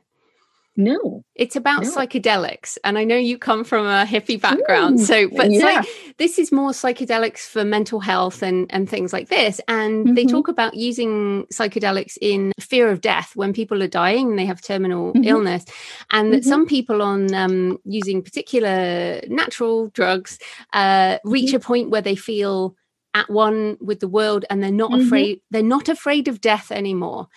No. 0.76 1.24
It's 1.36 1.56
about 1.56 1.84
no. 1.84 1.90
psychedelics. 1.90 2.78
And 2.84 2.98
I 2.98 3.04
know 3.04 3.16
you 3.16 3.38
come 3.38 3.64
from 3.64 3.86
a 3.86 4.06
hippie 4.06 4.42
background. 4.42 5.00
Mm, 5.00 5.06
so, 5.06 5.30
but 5.30 5.52
yeah. 5.52 5.84
this 6.18 6.40
is 6.40 6.52
more 6.52 6.72
psychedelics 6.72 7.42
for 7.42 7.64
mental 7.64 8.00
health 8.00 8.42
and, 8.42 8.66
and 8.72 8.90
things 8.90 9.14
like 9.14 9.30
this. 9.30 9.62
And 9.68 10.06
mm-hmm. 10.06 10.16
they 10.16 10.26
talk 10.26 10.48
about 10.48 10.74
using 10.74 11.46
psychedelics 11.54 12.18
in 12.22 12.54
fear 12.60 12.90
of 12.90 13.02
death 13.02 13.36
when 13.36 13.54
people 13.54 13.84
are 13.84 13.88
dying 13.88 14.32
and 14.32 14.40
they 14.40 14.46
have 14.46 14.62
terminal 14.62 15.14
mm-hmm. 15.14 15.24
illness. 15.24 15.66
And 16.12 16.34
that 16.34 16.42
mm-hmm. 16.42 16.50
some 16.50 16.66
people 16.66 17.02
on 17.02 17.34
um, 17.36 17.78
using 17.86 18.24
particular 18.24 19.22
natural 19.28 19.90
drugs 19.90 20.40
uh, 20.74 21.20
reach 21.24 21.50
mm-hmm. 21.50 21.58
a 21.58 21.60
point 21.60 21.90
where 21.92 22.02
they 22.02 22.16
feel 22.16 22.76
at 23.14 23.30
one 23.30 23.78
with 23.80 24.00
the 24.00 24.08
world 24.08 24.44
and 24.50 24.64
they're 24.64 24.72
not 24.72 24.90
mm-hmm. 24.90 25.06
afraid 25.06 25.42
they're 25.52 25.62
not 25.62 25.88
afraid 25.88 26.28
of 26.28 26.42
death 26.42 26.72
anymore 26.72 27.28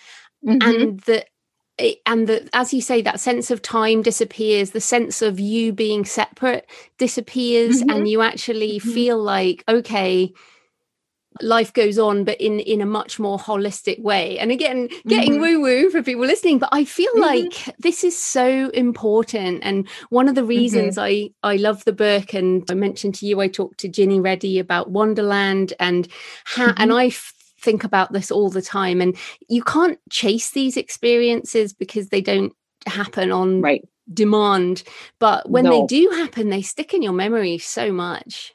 mm-hmm. 0.43 0.67
and 0.67 0.99
that 1.01 1.27
and 2.05 2.27
the, 2.27 2.49
as 2.53 2.73
you 2.73 2.81
say 2.81 3.01
that 3.01 3.19
sense 3.19 3.51
of 3.51 3.61
time 3.61 4.01
disappears 4.01 4.71
the 4.71 4.81
sense 4.81 5.21
of 5.21 5.39
you 5.39 5.71
being 5.71 6.05
separate 6.05 6.67
disappears 6.97 7.81
mm-hmm. 7.81 7.89
and 7.91 8.07
you 8.07 8.21
actually 8.21 8.79
mm-hmm. 8.79 8.93
feel 8.93 9.21
like 9.21 9.63
okay 9.67 10.33
life 11.41 11.71
goes 11.73 11.99
on 11.99 12.23
but 12.23 12.39
in 12.41 12.59
in 12.59 12.81
a 12.81 12.85
much 12.85 13.19
more 13.19 13.37
holistic 13.37 14.01
way 14.01 14.39
and 14.39 14.51
again 14.51 14.89
getting 15.07 15.33
mm-hmm. 15.33 15.59
woo 15.59 15.61
woo 15.61 15.89
for 15.91 16.01
people 16.01 16.25
listening 16.25 16.57
but 16.57 16.69
i 16.71 16.83
feel 16.83 17.11
mm-hmm. 17.13 17.21
like 17.21 17.75
this 17.77 18.03
is 18.03 18.17
so 18.17 18.69
important 18.69 19.59
and 19.63 19.87
one 20.09 20.27
of 20.27 20.33
the 20.33 20.43
reasons 20.43 20.95
mm-hmm. 20.95 21.29
i 21.45 21.53
i 21.53 21.55
love 21.57 21.83
the 21.85 21.93
book 21.93 22.33
and 22.33 22.63
i 22.71 22.73
mentioned 22.73 23.13
to 23.13 23.27
you 23.27 23.39
i 23.39 23.47
talked 23.47 23.77
to 23.77 23.87
ginny 23.87 24.19
reddy 24.19 24.57
about 24.57 24.89
wonderland 24.89 25.73
and 25.79 26.07
how 26.45 26.67
and 26.77 26.91
mm-hmm. 26.91 26.93
i 26.93 27.09
think 27.59 27.83
about 27.83 28.13
this 28.13 28.31
all 28.31 28.49
the 28.49 28.61
time. 28.61 29.01
And 29.01 29.15
you 29.49 29.63
can't 29.63 29.99
chase 30.09 30.51
these 30.51 30.77
experiences 30.77 31.73
because 31.73 32.09
they 32.09 32.21
don't 32.21 32.53
happen 32.85 33.31
on 33.31 33.61
right. 33.61 33.87
demand. 34.13 34.83
But 35.19 35.49
when 35.49 35.65
no. 35.65 35.71
they 35.71 35.85
do 35.87 36.09
happen 36.09 36.49
they 36.49 36.61
stick 36.61 36.93
in 36.93 37.01
your 37.01 37.13
memory 37.13 37.57
so 37.57 37.91
much. 37.91 38.53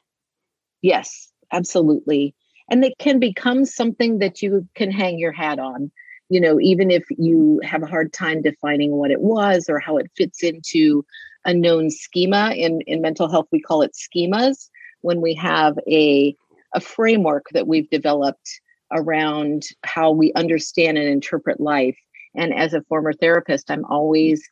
Yes 0.81 1.33
absolutely. 1.53 2.35
And 2.69 2.83
they 2.83 2.93
can 2.99 3.19
become 3.19 3.65
something 3.65 4.19
that 4.19 4.41
you 4.41 4.67
can 4.75 4.91
hang 4.91 5.17
your 5.17 5.31
hat 5.31 5.59
on 5.59 5.91
you 6.29 6.41
know 6.41 6.59
even 6.59 6.89
if 6.89 7.03
you 7.11 7.61
have 7.63 7.83
a 7.83 7.87
hard 7.87 8.11
time 8.11 8.41
defining 8.41 8.91
what 8.93 9.11
it 9.11 9.21
was 9.21 9.69
or 9.69 9.79
how 9.79 9.97
it 9.97 10.09
fits 10.17 10.43
into 10.43 11.05
a 11.45 11.53
known 11.53 11.89
schema. 11.89 12.51
In 12.51 12.81
in 12.81 13.01
mental 13.01 13.29
health 13.29 13.47
we 13.51 13.61
call 13.61 13.81
it 13.81 13.93
schemas. 13.93 14.69
When 15.01 15.21
we 15.21 15.33
have 15.35 15.77
a 15.87 16.35
a 16.73 16.79
framework 16.79 17.45
that 17.53 17.67
we've 17.67 17.89
developed 17.89 18.61
around 18.93 19.63
how 19.83 20.11
we 20.11 20.33
understand 20.33 20.97
and 20.97 21.07
interpret 21.07 21.59
life. 21.59 21.97
And 22.35 22.53
as 22.53 22.73
a 22.73 22.83
former 22.83 23.13
therapist, 23.13 23.69
I'm 23.69 23.85
always 23.85 24.47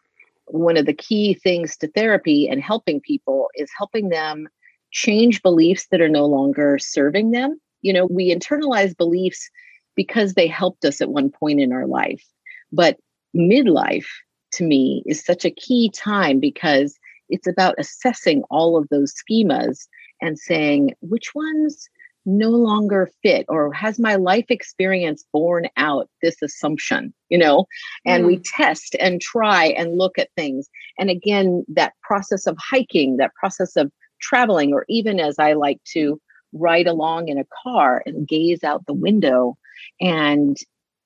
one 0.46 0.78
of 0.78 0.86
the 0.86 0.94
key 0.94 1.34
things 1.34 1.78
to 1.78 1.88
therapy 1.88 2.48
and 2.48 2.62
helping 2.62 3.00
people 3.02 3.48
is 3.56 3.70
helping 3.78 4.10
them 4.10 4.48
change 4.92 5.42
beliefs 5.42 5.88
that 5.92 6.02
are 6.02 6.10
no 6.10 6.26
longer 6.26 6.78
serving 6.80 7.32
them. 7.32 7.60
You 7.82 7.94
know, 7.94 8.06
we 8.08 8.34
internalize 8.34 8.96
beliefs 8.96 9.50
because 9.96 10.34
they 10.34 10.48
helped 10.48 10.86
us 10.86 11.02
at 11.02 11.10
one 11.10 11.32
point 11.32 11.60
in 11.60 11.72
our 11.72 11.88
life. 11.88 12.24
But 12.72 12.98
midlife 13.36 14.08
to 14.54 14.64
me 14.64 15.04
is 15.06 15.24
such 15.24 15.46
a 15.46 15.52
key 15.52 15.92
time 15.96 16.40
because 16.40 16.98
it's 17.30 17.48
about 17.48 17.76
assessing 17.78 18.44
all 18.50 18.78
of 18.78 18.88
those 18.90 19.14
schemas 19.14 19.88
and 20.22 20.38
saying 20.38 20.94
which 21.02 21.34
ones 21.34 21.90
no 22.26 22.50
longer 22.50 23.10
fit 23.24 23.46
or 23.50 23.74
has 23.74 24.00
my 24.00 24.16
life 24.16 24.46
experience 24.50 25.26
borne 25.34 25.68
out 25.78 26.10
this 26.22 26.42
assumption 26.42 27.14
you 27.30 27.38
know 27.38 27.66
and 28.06 28.24
mm. 28.24 28.28
we 28.28 28.40
test 28.40 28.96
and 29.00 29.22
try 29.22 29.68
and 29.78 29.98
look 29.98 30.18
at 30.20 30.30
things 30.36 30.70
and 31.00 31.10
again 31.10 31.66
that 31.68 31.94
process 32.04 32.46
of 32.46 32.56
hiking 32.60 33.18
that 33.18 33.34
process 33.34 33.76
of 33.76 33.92
traveling 34.22 34.72
or 34.72 34.86
even 34.88 35.20
as 35.20 35.40
i 35.40 35.54
like 35.54 35.80
to 35.84 36.22
ride 36.54 36.88
along 36.88 37.28
in 37.28 37.40
a 37.40 37.48
car 37.64 38.04
and 38.06 38.28
gaze 38.28 38.64
out 38.64 38.86
the 38.86 38.94
window 38.94 39.58
and 40.00 40.58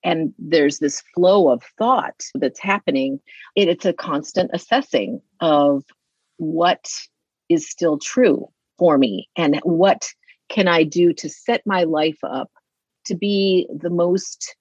and 0.04 0.34
there's 0.38 0.80
this 0.80 1.01
flow 1.15 1.49
of 1.49 1.63
thought 1.78 2.23
that's 2.36 2.60
happening 2.60 3.19
it, 3.56 3.69
it's 3.69 3.86
a 3.86 3.93
constant 3.93 4.51
assessing 4.54 5.21
of 5.39 5.84
what 6.38 6.89
is 7.47 7.69
still 7.69 7.97
true 7.97 8.49
for 8.78 8.97
me 8.97 9.30
and 9.38 9.60
what 9.63 10.10
can 10.49 10.67
I 10.67 10.84
do 10.84 11.13
to 11.13 11.29
set 11.29 11.62
my 11.65 11.84
life 11.84 12.19
up 12.23 12.49
to 13.05 13.15
be 13.15 13.67
the 13.73 13.89
most 13.89 14.55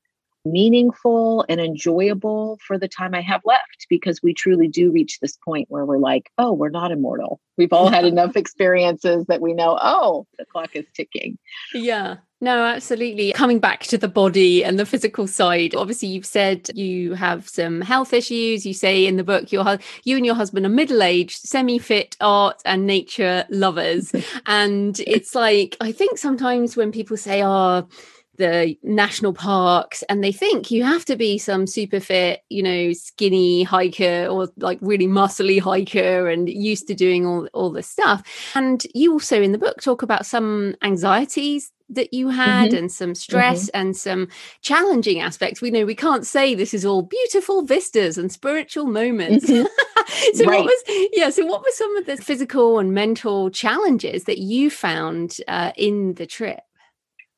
meaningful 0.44 1.44
and 1.48 1.60
enjoyable 1.60 2.58
for 2.66 2.78
the 2.78 2.88
time 2.88 3.14
I 3.14 3.20
have 3.22 3.40
left 3.44 3.86
because 3.88 4.22
we 4.22 4.34
truly 4.34 4.68
do 4.68 4.90
reach 4.90 5.20
this 5.20 5.36
point 5.44 5.70
where 5.70 5.84
we're 5.84 5.98
like, 5.98 6.30
oh, 6.38 6.52
we're 6.52 6.70
not 6.70 6.92
immortal. 6.92 7.40
We've 7.56 7.72
all 7.72 7.88
had 7.88 8.04
enough 8.04 8.36
experiences 8.36 9.26
that 9.26 9.40
we 9.40 9.54
know, 9.54 9.78
oh, 9.80 10.26
the 10.38 10.44
clock 10.44 10.74
is 10.74 10.86
ticking. 10.94 11.38
Yeah. 11.72 12.16
No, 12.40 12.64
absolutely. 12.64 13.32
Coming 13.32 13.58
back 13.58 13.84
to 13.84 13.96
the 13.96 14.08
body 14.08 14.62
and 14.62 14.78
the 14.78 14.84
physical 14.84 15.26
side, 15.26 15.74
obviously 15.74 16.08
you've 16.08 16.26
said 16.26 16.68
you 16.74 17.14
have 17.14 17.48
some 17.48 17.80
health 17.80 18.12
issues. 18.12 18.66
You 18.66 18.74
say 18.74 19.06
in 19.06 19.16
the 19.16 19.24
book 19.24 19.50
your 19.50 19.78
you 20.02 20.16
and 20.16 20.26
your 20.26 20.34
husband 20.34 20.66
are 20.66 20.68
middle-aged, 20.68 21.38
semi-fit 21.38 22.18
art 22.20 22.60
and 22.66 22.86
nature 22.86 23.46
lovers. 23.48 24.12
and 24.46 25.00
it's 25.06 25.34
like 25.34 25.76
I 25.80 25.90
think 25.90 26.18
sometimes 26.18 26.76
when 26.76 26.92
people 26.92 27.16
say, 27.16 27.42
"Oh, 27.42 27.88
the 28.36 28.76
national 28.82 29.32
parks 29.32 30.02
and 30.08 30.22
they 30.22 30.32
think 30.32 30.70
you 30.70 30.84
have 30.84 31.04
to 31.04 31.16
be 31.16 31.38
some 31.38 31.66
super 31.66 32.00
fit 32.00 32.40
you 32.48 32.62
know 32.62 32.92
skinny 32.92 33.62
hiker 33.62 34.26
or 34.26 34.48
like 34.56 34.78
really 34.80 35.06
muscly 35.06 35.60
hiker 35.60 36.28
and 36.28 36.48
used 36.48 36.86
to 36.88 36.94
doing 36.94 37.26
all, 37.26 37.48
all 37.52 37.70
this 37.70 37.88
stuff 37.88 38.22
and 38.54 38.86
you 38.94 39.12
also 39.12 39.40
in 39.40 39.52
the 39.52 39.58
book 39.58 39.80
talk 39.80 40.02
about 40.02 40.26
some 40.26 40.74
anxieties 40.82 41.70
that 41.90 42.14
you 42.14 42.28
had 42.28 42.70
mm-hmm. 42.70 42.78
and 42.78 42.92
some 42.92 43.14
stress 43.14 43.66
mm-hmm. 43.66 43.80
and 43.80 43.96
some 43.96 44.28
challenging 44.62 45.20
aspects 45.20 45.60
we 45.60 45.70
know 45.70 45.84
we 45.84 45.94
can't 45.94 46.26
say 46.26 46.54
this 46.54 46.74
is 46.74 46.84
all 46.84 47.02
beautiful 47.02 47.62
vistas 47.62 48.16
and 48.16 48.32
spiritual 48.32 48.86
moments 48.86 49.46
mm-hmm. 49.48 49.66
so 50.34 50.44
right. 50.44 50.60
what 50.60 50.64
was 50.64 51.08
yeah 51.12 51.30
so 51.30 51.44
what 51.44 51.60
were 51.60 51.72
some 51.72 51.96
of 51.96 52.06
the 52.06 52.16
physical 52.16 52.78
and 52.78 52.92
mental 52.92 53.50
challenges 53.50 54.24
that 54.24 54.38
you 54.38 54.70
found 54.70 55.36
uh, 55.46 55.72
in 55.76 56.14
the 56.14 56.26
trip 56.26 56.60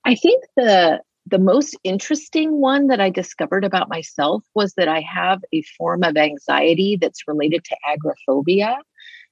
I 0.06 0.14
think 0.14 0.44
the 0.56 1.00
the 1.28 1.38
most 1.38 1.76
interesting 1.82 2.60
one 2.60 2.86
that 2.86 3.00
I 3.00 3.10
discovered 3.10 3.64
about 3.64 3.88
myself 3.88 4.44
was 4.54 4.74
that 4.74 4.86
I 4.86 5.00
have 5.00 5.40
a 5.52 5.62
form 5.76 6.04
of 6.04 6.16
anxiety 6.16 6.96
that's 7.00 7.26
related 7.26 7.64
to 7.64 7.76
agoraphobia. 7.88 8.78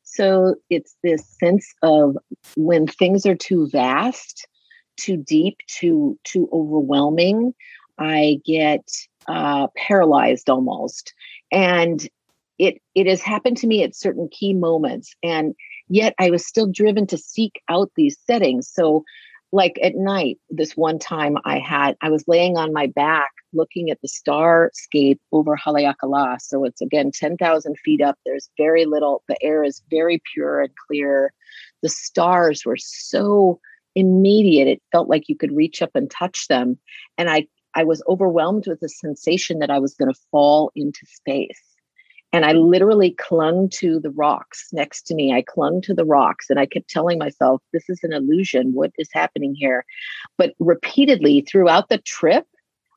So 0.03 0.57
it's 0.71 0.97
this 1.05 1.25
sense 1.41 1.73
of 1.83 2.17
when 2.57 2.89
things 2.89 3.25
are 3.25 3.37
too 3.37 3.69
vast, 3.71 4.49
too 4.97 5.17
deep, 5.17 5.59
too 5.69 6.19
too 6.25 6.49
overwhelming, 6.53 7.55
I 7.99 8.41
get 8.45 8.89
uh, 9.29 9.69
paralyzed 9.77 10.51
almost. 10.51 11.15
And 11.53 12.07
it 12.59 12.83
it 12.97 13.07
has 13.07 13.23
happened 13.23 13.59
to 13.59 13.69
me 13.69 13.85
at 13.85 13.95
certain 13.95 14.29
key 14.29 14.55
moments, 14.55 15.15
and 15.23 15.55
yet 15.89 16.15
I 16.19 16.31
was 16.31 16.45
still 16.45 16.67
driven 16.67 17.07
to 17.07 17.17
seek 17.17 17.61
out 17.69 17.93
these 17.95 18.19
settings. 18.27 18.69
So 18.69 19.05
like 19.55 19.79
at 19.83 19.95
night 19.95 20.39
this 20.51 20.77
one 20.77 20.99
time 20.99 21.39
i 21.45 21.59
had 21.59 21.97
i 22.03 22.11
was 22.11 22.25
laying 22.27 22.57
on 22.57 22.73
my 22.73 22.87
back 22.89 23.31
looking 23.55 23.91
at 23.91 24.01
the 24.03 24.09
starscape 24.09 25.19
over 25.33 25.57
haleakala. 25.57 26.41
So 26.41 26.65
it's 26.65 26.81
again 26.81 27.11
10,000 27.13 27.79
feet 27.79 28.01
up. 28.01 28.19
There's 28.27 28.51
very 28.59 28.85
little 28.85 29.23
the 29.29 29.43
air 29.43 29.65
is 29.65 29.83
very 29.91 30.21
pure 30.33 30.63
and 30.63 30.73
clear. 30.87 31.33
The 31.83 31.89
stars 31.89 32.65
were 32.67 32.77
so 32.77 33.61
immediate 33.95 34.67
it 34.67 34.83
felt 34.91 35.09
like 35.09 35.29
you 35.29 35.37
could 35.37 35.55
reach 35.55 35.81
up 35.81 35.91
and 35.95 36.11
touch 36.11 36.49
them. 36.49 36.79
And 37.17 37.31
i 37.31 37.47
i 37.75 37.85
was 37.85 38.03
overwhelmed 38.09 38.67
with 38.67 38.81
the 38.81 38.89
sensation 38.89 39.61
that 39.61 39.71
i 39.71 39.79
was 39.79 39.95
going 39.95 40.13
to 40.13 40.21
fall 40.31 40.73
into 40.75 41.07
space 41.07 41.74
and 42.35 42.45
I 42.45 42.51
literally 42.51 43.13
clung 43.13 43.69
to 43.75 44.01
the 44.01 44.11
rocks 44.11 44.67
next 44.73 45.03
to 45.03 45.15
me. 45.15 45.33
I 45.33 45.43
clung 45.43 45.81
to 45.83 45.95
the 45.95 46.05
rocks 46.05 46.51
and 46.51 46.59
I 46.59 46.67
kept 46.67 46.91
telling 46.91 47.17
myself, 47.17 47.63
this 47.73 47.89
is 47.89 48.01
an 48.03 48.13
illusion. 48.13 48.73
What 48.75 48.91
is 48.99 49.09
happening 49.13 49.55
here? 49.55 49.85
But 50.37 50.53
repeatedly 50.59 51.43
throughout 51.43 51.91
the 51.91 51.99
trip, 51.99 52.45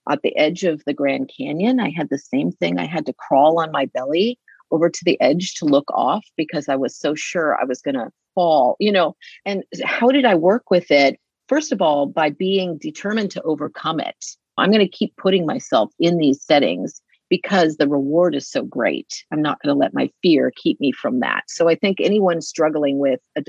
at 0.09 0.23
the 0.23 0.35
edge 0.37 0.63
of 0.63 0.83
the 0.85 0.93
Grand 0.93 1.29
Canyon, 1.37 1.79
I 1.79 1.91
had 1.91 2.09
the 2.09 2.17
same 2.17 2.51
thing. 2.51 2.79
I 2.79 2.87
had 2.87 3.05
to 3.05 3.13
crawl 3.13 3.59
on 3.59 3.71
my 3.71 3.85
belly 3.85 4.39
over 4.71 4.89
to 4.89 5.05
the 5.05 5.21
edge 5.21 5.53
to 5.55 5.65
look 5.65 5.91
off 5.91 6.25
because 6.35 6.67
I 6.67 6.75
was 6.75 6.97
so 6.97 7.13
sure 7.13 7.61
I 7.61 7.65
was 7.65 7.79
going 7.79 7.93
to 7.93 8.09
fall, 8.33 8.75
you 8.79 8.91
know. 8.91 9.15
And 9.45 9.63
how 9.85 10.07
did 10.07 10.25
I 10.25 10.33
work 10.33 10.71
with 10.71 10.89
it? 10.89 11.19
First 11.47 11.71
of 11.71 11.79
all, 11.79 12.07
by 12.07 12.31
being 12.31 12.79
determined 12.79 13.29
to 13.31 13.43
overcome 13.43 13.99
it. 13.99 14.25
I'm 14.57 14.71
going 14.71 14.83
to 14.83 14.87
keep 14.87 15.15
putting 15.17 15.45
myself 15.45 15.91
in 15.99 16.17
these 16.17 16.41
settings 16.41 17.03
because 17.29 17.77
the 17.77 17.87
reward 17.87 18.35
is 18.35 18.49
so 18.49 18.63
great. 18.63 19.23
I'm 19.31 19.41
not 19.41 19.61
going 19.61 19.73
to 19.73 19.79
let 19.79 19.93
my 19.93 20.09
fear 20.21 20.51
keep 20.55 20.79
me 20.79 20.91
from 20.91 21.19
that. 21.19 21.43
So 21.47 21.67
I 21.67 21.75
think 21.75 21.99
anyone 21.99 22.41
struggling 22.41 22.99
with 22.99 23.19
a, 23.37 23.43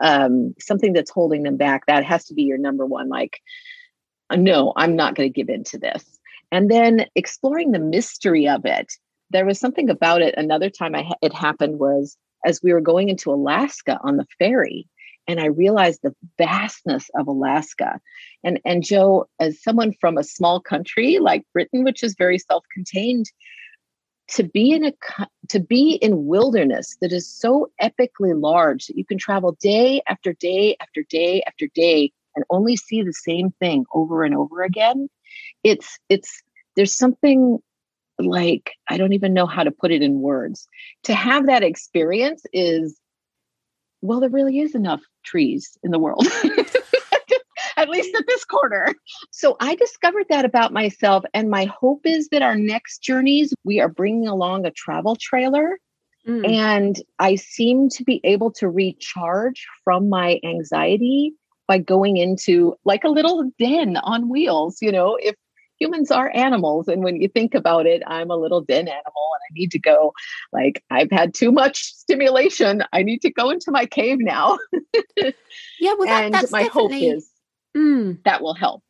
um, 0.00 0.54
something 0.58 0.92
that's 0.92 1.10
holding 1.10 1.42
them 1.42 1.56
back, 1.56 1.86
that 1.86 2.04
has 2.04 2.24
to 2.26 2.34
be 2.34 2.42
your 2.42 2.58
number 2.58 2.86
one. 2.86 3.08
Like, 3.08 3.40
uh, 4.30 4.36
no, 4.36 4.72
I'm 4.76 4.96
not 4.96 5.14
going 5.14 5.30
to 5.30 5.34
give 5.34 5.48
in 5.48 5.64
to 5.64 5.78
this. 5.78 6.18
And 6.52 6.70
then 6.70 7.06
exploring 7.14 7.72
the 7.72 7.78
mystery 7.78 8.48
of 8.48 8.64
it. 8.64 8.92
There 9.30 9.46
was 9.46 9.58
something 9.58 9.90
about 9.90 10.22
it. 10.22 10.34
Another 10.36 10.70
time 10.70 10.94
I, 10.94 11.10
it 11.22 11.32
happened 11.32 11.78
was 11.78 12.16
as 12.44 12.60
we 12.62 12.72
were 12.72 12.80
going 12.80 13.08
into 13.08 13.32
Alaska 13.32 13.98
on 14.02 14.16
the 14.16 14.26
ferry, 14.38 14.86
and 15.26 15.40
I 15.40 15.46
realized 15.46 16.00
the 16.02 16.14
vastness 16.38 17.08
of 17.14 17.26
Alaska. 17.26 18.00
And 18.42 18.60
and 18.64 18.84
Jo, 18.84 19.26
as 19.40 19.62
someone 19.62 19.92
from 20.00 20.18
a 20.18 20.24
small 20.24 20.60
country 20.60 21.18
like 21.18 21.46
Britain, 21.52 21.84
which 21.84 22.02
is 22.02 22.14
very 22.16 22.38
self-contained, 22.38 23.26
to 24.28 24.44
be 24.44 24.72
in 24.72 24.84
a 24.84 24.92
to 25.48 25.60
be 25.60 25.94
in 26.02 26.26
wilderness 26.26 26.96
that 27.00 27.12
is 27.12 27.28
so 27.28 27.70
epically 27.82 28.40
large 28.40 28.86
that 28.86 28.96
you 28.96 29.04
can 29.04 29.18
travel 29.18 29.56
day 29.60 30.02
after 30.08 30.32
day 30.32 30.76
after 30.80 31.02
day 31.08 31.42
after 31.46 31.66
day 31.74 32.10
and 32.36 32.44
only 32.50 32.76
see 32.76 33.02
the 33.02 33.12
same 33.12 33.50
thing 33.60 33.84
over 33.94 34.24
and 34.24 34.34
over 34.34 34.62
again 34.62 35.08
it's 35.62 35.98
it's 36.08 36.42
there's 36.76 36.96
something 36.96 37.58
like 38.18 38.72
I 38.88 38.96
don't 38.96 39.12
even 39.12 39.34
know 39.34 39.46
how 39.46 39.64
to 39.64 39.70
put 39.70 39.90
it 39.90 40.02
in 40.02 40.20
words. 40.20 40.68
To 41.04 41.14
have 41.14 41.46
that 41.46 41.62
experience 41.62 42.44
is 42.52 42.98
well, 44.04 44.20
there 44.20 44.30
really 44.30 44.60
is 44.60 44.74
enough 44.74 45.00
trees 45.24 45.78
in 45.82 45.90
the 45.90 45.98
world. 45.98 46.26
at 47.76 47.88
least 47.88 48.14
at 48.14 48.26
this 48.26 48.44
corner. 48.44 48.94
So 49.30 49.56
I 49.60 49.74
discovered 49.74 50.26
that 50.28 50.44
about 50.44 50.72
myself. 50.72 51.24
And 51.34 51.50
my 51.50 51.64
hope 51.64 52.02
is 52.04 52.28
that 52.28 52.42
our 52.42 52.54
next 52.54 53.02
journeys, 53.02 53.52
we 53.64 53.80
are 53.80 53.88
bringing 53.88 54.28
along 54.28 54.64
a 54.64 54.70
travel 54.70 55.16
trailer. 55.20 55.78
Mm. 56.28 56.48
And 56.48 56.96
I 57.18 57.34
seem 57.34 57.88
to 57.90 58.04
be 58.04 58.20
able 58.24 58.52
to 58.52 58.68
recharge 58.68 59.66
from 59.82 60.08
my 60.08 60.38
anxiety 60.44 61.34
by 61.66 61.78
going 61.78 62.16
into 62.16 62.74
like 62.84 63.04
a 63.04 63.08
little 63.08 63.50
den 63.58 63.96
on 63.96 64.28
wheels. 64.28 64.78
You 64.80 64.92
know, 64.92 65.18
if 65.20 65.34
humans 65.84 66.10
are 66.10 66.30
animals. 66.34 66.88
And 66.88 67.04
when 67.04 67.20
you 67.20 67.28
think 67.28 67.54
about 67.54 67.86
it, 67.86 68.02
I'm 68.06 68.30
a 68.30 68.36
little 68.36 68.62
den 68.62 68.88
animal 68.88 69.30
and 69.34 69.40
I 69.42 69.50
need 69.52 69.70
to 69.72 69.78
go, 69.78 70.12
like, 70.52 70.82
I've 70.90 71.10
had 71.10 71.34
too 71.34 71.52
much 71.52 71.82
stimulation. 71.82 72.82
I 72.92 73.02
need 73.02 73.20
to 73.22 73.30
go 73.30 73.50
into 73.50 73.70
my 73.70 73.84
cave 73.86 74.18
now. 74.20 74.58
yeah, 75.16 75.94
well, 75.98 76.06
that, 76.06 76.34
and 76.34 76.50
my 76.50 76.64
hope 76.64 76.92
is 76.92 77.30
mm. 77.76 78.18
that 78.24 78.40
will 78.40 78.54
help. 78.54 78.82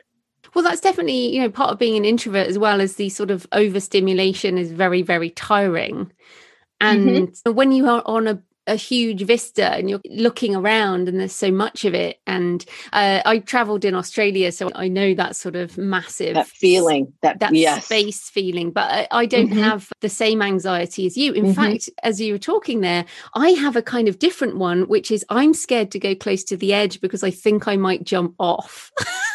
Well, 0.54 0.62
that's 0.62 0.80
definitely, 0.80 1.34
you 1.34 1.42
know, 1.42 1.50
part 1.50 1.72
of 1.72 1.78
being 1.78 1.96
an 1.96 2.04
introvert 2.04 2.46
as 2.46 2.58
well 2.58 2.80
as 2.80 2.94
the 2.94 3.08
sort 3.08 3.32
of 3.32 3.46
overstimulation 3.52 4.56
is 4.56 4.70
very, 4.70 5.02
very 5.02 5.30
tiring. 5.30 6.12
And 6.80 7.08
mm-hmm. 7.08 7.52
when 7.52 7.72
you 7.72 7.88
are 7.88 8.02
on 8.06 8.28
a 8.28 8.40
a 8.66 8.76
huge 8.76 9.22
vista 9.22 9.72
and 9.72 9.90
you're 9.90 10.00
looking 10.10 10.56
around 10.56 11.08
and 11.08 11.20
there's 11.20 11.34
so 11.34 11.50
much 11.50 11.84
of 11.84 11.94
it 11.94 12.20
and 12.26 12.64
uh, 12.92 13.20
i 13.24 13.38
traveled 13.38 13.84
in 13.84 13.94
australia 13.94 14.50
so 14.50 14.70
i 14.74 14.88
know 14.88 15.14
that 15.14 15.36
sort 15.36 15.56
of 15.56 15.76
massive 15.76 16.34
that 16.34 16.46
feeling 16.46 17.12
that, 17.20 17.38
that 17.40 17.54
yes. 17.54 17.84
space 17.84 18.30
feeling 18.30 18.70
but 18.70 18.90
i, 18.90 19.08
I 19.10 19.26
don't 19.26 19.50
mm-hmm. 19.50 19.62
have 19.62 19.92
the 20.00 20.08
same 20.08 20.40
anxiety 20.42 21.06
as 21.06 21.16
you 21.16 21.32
in 21.32 21.44
mm-hmm. 21.46 21.52
fact 21.52 21.90
as 22.02 22.20
you 22.20 22.32
were 22.32 22.38
talking 22.38 22.80
there 22.80 23.04
i 23.34 23.50
have 23.50 23.76
a 23.76 23.82
kind 23.82 24.08
of 24.08 24.18
different 24.18 24.56
one 24.56 24.88
which 24.88 25.10
is 25.10 25.24
i'm 25.28 25.54
scared 25.54 25.90
to 25.92 25.98
go 25.98 26.14
close 26.14 26.44
to 26.44 26.56
the 26.56 26.72
edge 26.72 27.00
because 27.00 27.22
i 27.22 27.30
think 27.30 27.68
i 27.68 27.76
might 27.76 28.04
jump 28.04 28.34
off 28.38 28.90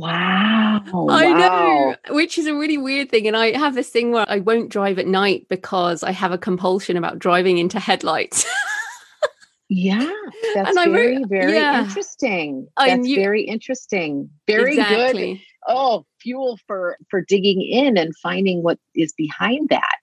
Wow. 0.00 0.82
I 1.10 1.30
wow. 1.30 1.36
know, 1.36 2.14
which 2.14 2.38
is 2.38 2.46
a 2.46 2.54
really 2.54 2.78
weird 2.78 3.10
thing. 3.10 3.26
And 3.26 3.36
I 3.36 3.56
have 3.56 3.74
this 3.74 3.90
thing 3.90 4.12
where 4.12 4.24
I 4.26 4.38
won't 4.38 4.70
drive 4.70 4.98
at 4.98 5.06
night 5.06 5.46
because 5.50 6.02
I 6.02 6.12
have 6.12 6.32
a 6.32 6.38
compulsion 6.38 6.96
about 6.96 7.18
driving 7.18 7.58
into 7.58 7.78
headlights. 7.78 8.46
yeah, 9.68 10.10
that's 10.54 10.74
and 10.74 10.92
very, 10.92 11.18
wrote, 11.18 11.28
very 11.28 11.52
yeah. 11.52 11.84
interesting. 11.84 12.66
That's 12.78 13.06
you, 13.06 13.16
very 13.16 13.42
interesting. 13.42 14.30
Very 14.46 14.78
exactly. 14.78 15.34
good. 15.34 15.42
Oh, 15.66 16.04
fuel 16.20 16.58
for 16.66 16.96
for 17.08 17.22
digging 17.22 17.62
in 17.62 17.96
and 17.96 18.16
finding 18.16 18.62
what 18.62 18.78
is 18.94 19.12
behind 19.12 19.68
that 19.68 20.02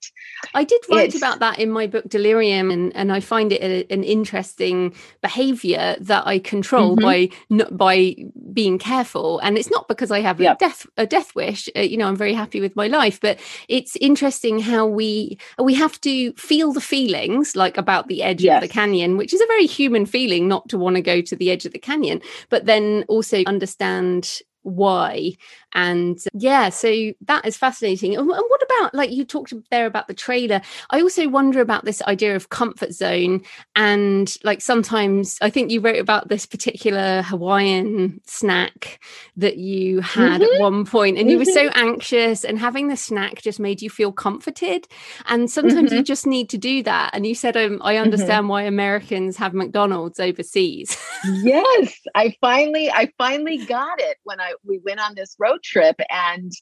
i 0.54 0.64
did 0.64 0.80
write 0.90 1.08
it's, 1.08 1.16
about 1.16 1.38
that 1.38 1.58
in 1.58 1.70
my 1.70 1.86
book 1.86 2.08
delirium 2.08 2.70
and 2.70 2.94
and 2.96 3.12
i 3.12 3.20
find 3.20 3.52
it 3.52 3.62
a, 3.62 3.92
an 3.92 4.04
interesting 4.04 4.94
behavior 5.22 5.96
that 6.00 6.26
i 6.26 6.38
control 6.38 6.96
mm-hmm. 6.96 7.66
by 7.66 7.66
by 7.70 8.14
being 8.52 8.78
careful 8.78 9.38
and 9.40 9.56
it's 9.56 9.70
not 9.70 9.88
because 9.88 10.10
i 10.10 10.20
have 10.20 10.40
yep. 10.40 10.56
a 10.56 10.58
death 10.58 10.86
a 10.96 11.06
death 11.06 11.34
wish 11.34 11.68
uh, 11.76 11.80
you 11.80 11.96
know 11.96 12.08
i'm 12.08 12.16
very 12.16 12.34
happy 12.34 12.60
with 12.60 12.74
my 12.76 12.86
life 12.86 13.20
but 13.20 13.38
it's 13.68 13.96
interesting 13.96 14.58
how 14.58 14.86
we 14.86 15.38
we 15.62 15.74
have 15.74 16.00
to 16.00 16.32
feel 16.34 16.72
the 16.72 16.80
feelings 16.80 17.54
like 17.54 17.76
about 17.76 18.08
the 18.08 18.22
edge 18.22 18.42
yes. 18.42 18.62
of 18.62 18.68
the 18.68 18.72
canyon 18.72 19.16
which 19.16 19.32
is 19.32 19.40
a 19.40 19.46
very 19.46 19.66
human 19.66 20.06
feeling 20.06 20.48
not 20.48 20.68
to 20.68 20.78
want 20.78 20.96
to 20.96 21.02
go 21.02 21.20
to 21.20 21.36
the 21.36 21.50
edge 21.50 21.64
of 21.64 21.72
the 21.72 21.78
canyon 21.78 22.20
but 22.48 22.66
then 22.66 23.04
also 23.08 23.42
understand 23.44 24.40
why 24.68 25.32
and 25.74 26.18
yeah 26.32 26.68
so 26.70 27.12
that 27.20 27.44
is 27.46 27.56
fascinating 27.56 28.16
and, 28.16 28.26
what 28.26 28.62
about 28.62 28.94
like 28.94 29.10
you 29.10 29.24
talked 29.24 29.52
there 29.70 29.86
about 29.86 30.08
the 30.08 30.14
trailer 30.14 30.60
i 30.90 31.00
also 31.00 31.28
wonder 31.28 31.60
about 31.60 31.84
this 31.84 32.00
idea 32.02 32.34
of 32.34 32.48
comfort 32.48 32.92
zone 32.92 33.42
and 33.76 34.36
like 34.44 34.62
sometimes 34.62 35.36
i 35.42 35.50
think 35.50 35.70
you 35.70 35.80
wrote 35.80 35.98
about 35.98 36.28
this 36.28 36.46
particular 36.46 37.22
hawaiian 37.22 38.18
snack 38.26 38.98
that 39.36 39.58
you 39.58 40.00
had 40.00 40.40
mm-hmm. 40.40 40.54
at 40.54 40.60
one 40.60 40.86
point 40.86 41.18
and 41.18 41.28
mm-hmm. 41.28 41.32
you 41.32 41.38
were 41.38 41.44
so 41.44 41.68
mm-hmm. 41.68 41.88
anxious 41.88 42.44
and 42.44 42.58
having 42.58 42.88
the 42.88 42.96
snack 42.96 43.42
just 43.42 43.60
made 43.60 43.82
you 43.82 43.90
feel 43.90 44.10
comforted 44.10 44.86
and 45.26 45.50
sometimes 45.50 45.90
mm-hmm. 45.90 45.98
you 45.98 46.02
just 46.02 46.26
need 46.26 46.48
to 46.48 46.56
do 46.56 46.82
that 46.82 47.10
and 47.12 47.26
you 47.26 47.34
said 47.34 47.56
um, 47.56 47.80
i 47.82 47.94
mm-hmm. 47.94 48.04
understand 48.04 48.48
why 48.48 48.62
americans 48.62 49.36
have 49.36 49.52
mcdonald's 49.52 50.18
overseas 50.18 50.96
yes 51.42 51.98
i 52.14 52.34
finally 52.40 52.90
i 52.90 53.10
finally 53.18 53.58
got 53.66 54.00
it 54.00 54.16
when 54.24 54.40
i 54.40 54.54
we 54.64 54.78
went 54.78 55.00
on 55.00 55.14
this 55.14 55.36
road 55.38 55.57
trip 55.62 55.96
and 56.10 56.52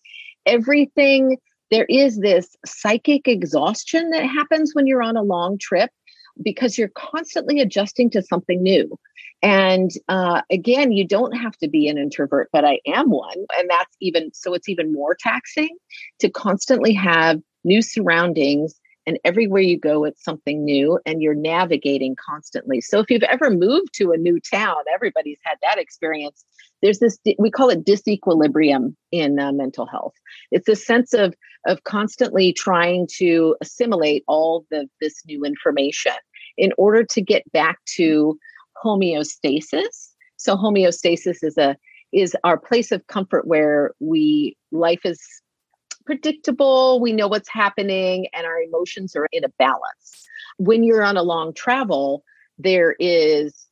everything 0.44 1.38
there 1.70 1.87
is 1.88 2.18
this 2.18 2.56
psychic 2.64 3.26
exhaustion 3.26 4.11
that 4.11 4.24
happens 4.24 4.72
when 4.72 4.87
you're 4.87 5.02
on 5.02 5.16
a 5.16 5.22
long 5.22 5.59
trip 5.59 5.90
because 6.42 6.78
you're 6.78 6.90
constantly 6.94 7.61
adjusting 7.61 8.11
to 8.11 8.22
something 8.22 8.62
new. 8.62 8.96
And 9.42 9.90
uh, 10.09 10.42
again 10.50 10.92
you 10.92 11.06
don't 11.06 11.37
have 11.37 11.56
to 11.59 11.68
be 11.68 11.88
an 11.88 11.98
introvert 11.98 12.48
but 12.52 12.64
i 12.64 12.80
am 12.87 13.11
one 13.11 13.46
and 13.56 13.68
that's 13.68 13.94
even 14.00 14.30
so 14.32 14.54
it's 14.54 14.68
even 14.68 14.92
more 14.92 15.14
taxing 15.18 15.76
to 16.20 16.30
constantly 16.30 16.94
have 16.94 17.40
new 17.62 17.82
surroundings 17.82 18.74
and 19.07 19.19
everywhere 19.25 19.62
you 19.62 19.79
go 19.79 20.05
it's 20.05 20.23
something 20.25 20.64
new 20.64 20.99
and 21.07 21.23
you're 21.23 21.35
navigating 21.35 22.16
constantly. 22.16 22.81
So 22.81 23.01
if 23.01 23.11
you've 23.11 23.23
ever 23.23 23.51
moved 23.51 23.95
to 23.95 24.12
a 24.12 24.16
new 24.16 24.40
town 24.40 24.77
everybody's 24.92 25.38
had 25.42 25.57
that 25.62 25.79
experience. 25.79 26.45
There's 26.83 26.99
this 26.99 27.19
we 27.38 27.51
call 27.51 27.71
it 27.71 27.85
disequilibrium 27.85 28.95
in 29.12 29.38
uh, 29.38 29.53
mental 29.53 29.87
health. 29.87 30.14
It's 30.51 30.69
a 30.69 30.77
sense 30.77 31.12
of 31.12 31.35
of 31.66 31.85
constantly 31.85 32.53
trying 32.53 33.09
to 33.19 33.57
assimilate 33.61 34.25
all 34.29 34.64
the 34.71 34.88
this 35.01 35.23
new 35.27 35.45
information 35.45 36.12
in 36.57 36.73
order 36.79 37.05
to 37.05 37.21
get 37.21 37.51
back 37.53 37.79
to 37.97 38.38
homeostasis. 38.85 40.11
So 40.37 40.57
homeostasis 40.57 41.38
is 41.42 41.57
a 41.57 41.77
is 42.12 42.37
our 42.45 42.59
place 42.59 42.92
of 42.92 43.07
comfort 43.09 43.47
where 43.47 43.92
we 44.01 44.57
life 44.71 45.01
is 45.05 45.21
predictable 46.07 47.01
we 47.01 47.12
know 47.12 47.29
what's 47.29 47.49
happening 47.49 48.29
and 48.33 48.47
our 48.47 48.61
emotions 48.61 49.14
are 49.16 49.29
in 49.33 49.45
a 49.45 49.49
balance. 49.59 50.25
When 50.59 50.83
you're 50.85 51.03
on 51.05 51.16
a 51.16 51.23
long 51.23 51.53
travel 51.53 52.25
there 52.59 52.97
is 52.99 53.66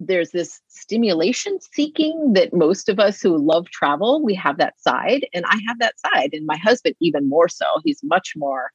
there's 0.00 0.30
this 0.30 0.60
stimulation 0.68 1.58
seeking 1.72 2.32
that 2.34 2.54
most 2.54 2.88
of 2.88 3.00
us 3.00 3.20
who 3.20 3.36
love 3.36 3.68
travel 3.70 4.22
we 4.22 4.34
have 4.34 4.58
that 4.58 4.78
side 4.80 5.26
and 5.34 5.44
i 5.46 5.58
have 5.66 5.78
that 5.80 5.94
side 5.98 6.30
and 6.32 6.46
my 6.46 6.56
husband 6.56 6.94
even 7.00 7.28
more 7.28 7.48
so. 7.48 7.64
He's 7.84 8.00
much 8.04 8.34
more 8.36 8.70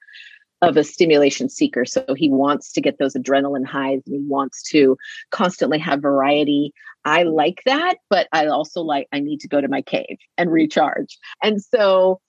of 0.62 0.78
a 0.78 0.84
stimulation 0.84 1.50
seeker 1.50 1.86
so 1.86 2.06
he 2.16 2.30
wants 2.30 2.72
to 2.74 2.82
get 2.82 2.98
those 2.98 3.14
adrenaline 3.14 3.66
highs 3.66 4.02
and 4.06 4.16
he 4.16 4.22
wants 4.28 4.64
to 4.70 4.98
constantly 5.32 5.78
have 5.78 6.02
variety. 6.02 6.74
I 7.06 7.24
like 7.24 7.62
that 7.66 7.96
but 8.10 8.28
i 8.32 8.46
also 8.48 8.82
like 8.82 9.08
i 9.12 9.20
need 9.20 9.40
to 9.42 9.48
go 9.48 9.62
to 9.62 9.68
my 9.68 9.82
cave 9.82 10.18
and 10.38 10.52
recharge. 10.52 11.18
And 11.42 11.62
so 11.62 12.20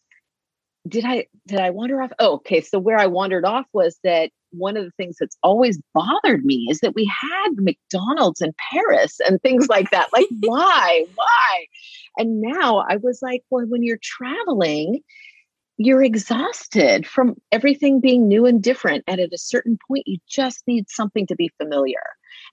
did 0.87 1.05
i 1.05 1.27
did 1.47 1.61
i 1.61 1.71
wander 1.71 2.01
off 2.01 2.13
oh 2.19 2.35
okay 2.35 2.61
so 2.61 2.79
where 2.79 2.99
i 2.99 3.07
wandered 3.07 3.45
off 3.45 3.67
was 3.73 3.99
that 4.05 4.31
one 4.57 4.77
of 4.77 4.85
the 4.85 4.91
things 4.93 5.17
that's 5.19 5.37
always 5.43 5.81
bothered 5.93 6.45
me 6.45 6.69
is 6.71 6.81
that 6.81 6.95
we 6.95 7.05
had 7.05 7.51
McDonald's 7.57 8.41
in 8.41 8.55
Paris 8.73 9.21
and 9.27 9.41
things 9.43 9.69
like 9.69 9.91
that. 9.91 10.13
Like, 10.13 10.27
why? 10.41 11.07
Why? 11.15 11.67
And 12.17 12.41
now 12.41 12.85
I 12.89 12.97
was 12.97 13.21
like, 13.23 13.43
well, 13.51 13.67
when 13.67 13.83
you're 13.83 13.99
traveling, 14.03 15.01
you're 15.77 16.03
exhausted 16.03 17.07
from 17.07 17.35
everything 17.51 18.01
being 18.01 18.29
new 18.29 18.47
and 18.47 18.63
different. 18.63 19.05
And 19.09 19.21
at 19.21 19.33
a 19.33 19.39
certain 19.39 19.79
point, 19.89 20.05
you 20.07 20.19
just 20.29 20.63
need 20.67 20.89
something 20.89 21.27
to 21.27 21.37
be 21.37 21.51
familiar. 21.59 22.03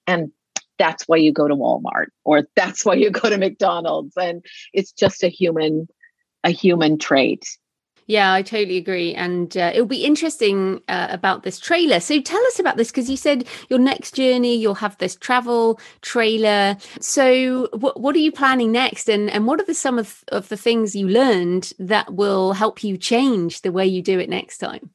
And 0.07 0.31
that's 0.79 1.07
why 1.07 1.17
you 1.17 1.31
go 1.31 1.47
to 1.47 1.55
Walmart 1.55 2.07
or 2.25 2.43
that's 2.55 2.83
why 2.83 2.95
you 2.95 3.11
go 3.11 3.29
to 3.29 3.37
McDonald's. 3.37 4.17
And 4.17 4.43
it's 4.73 4.91
just 4.91 5.23
a 5.23 5.27
human, 5.27 5.87
a 6.43 6.49
human 6.49 6.97
trait. 6.97 7.45
Yeah, 8.07 8.33
I 8.33 8.41
totally 8.41 8.77
agree. 8.77 9.13
And 9.13 9.55
uh, 9.55 9.71
it'll 9.73 9.85
be 9.85 10.03
interesting 10.03 10.81
uh, 10.87 11.07
about 11.09 11.43
this 11.43 11.59
trailer. 11.59 11.99
So 11.99 12.19
tell 12.19 12.43
us 12.47 12.59
about 12.59 12.77
this 12.77 12.91
because 12.91 13.09
you 13.09 13.17
said 13.17 13.47
your 13.69 13.79
next 13.79 14.15
journey, 14.15 14.55
you'll 14.55 14.75
have 14.75 14.97
this 14.97 15.15
travel 15.15 15.79
trailer. 16.01 16.77
So 16.99 17.69
what, 17.73 17.99
what 17.99 18.15
are 18.15 18.19
you 18.19 18.31
planning 18.31 18.71
next? 18.71 19.09
And, 19.09 19.29
and 19.29 19.47
what 19.47 19.61
are 19.61 19.65
the, 19.65 19.73
some 19.73 19.97
of, 19.97 20.23
of 20.29 20.49
the 20.49 20.57
things 20.57 20.95
you 20.95 21.07
learned 21.07 21.73
that 21.79 22.13
will 22.13 22.53
help 22.53 22.83
you 22.83 22.97
change 22.97 23.61
the 23.61 23.71
way 23.71 23.85
you 23.85 24.01
do 24.01 24.19
it 24.19 24.29
next 24.29 24.57
time? 24.57 24.89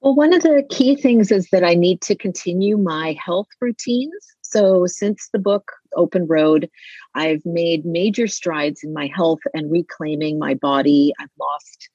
Well, 0.00 0.14
one 0.14 0.32
of 0.32 0.42
the 0.42 0.64
key 0.70 0.96
things 0.96 1.30
is 1.30 1.48
that 1.50 1.64
I 1.64 1.74
need 1.74 2.00
to 2.02 2.14
continue 2.14 2.78
my 2.78 3.18
health 3.22 3.48
routines. 3.60 4.26
So, 4.40 4.86
since 4.86 5.28
the 5.30 5.38
book 5.38 5.70
Open 5.96 6.26
Road, 6.26 6.70
I've 7.14 7.44
made 7.44 7.84
major 7.84 8.26
strides 8.26 8.82
in 8.82 8.92
my 8.92 9.10
health 9.14 9.40
and 9.54 9.70
reclaiming 9.70 10.38
my 10.38 10.54
body. 10.54 11.12
I've 11.20 11.30
lost 11.38 11.88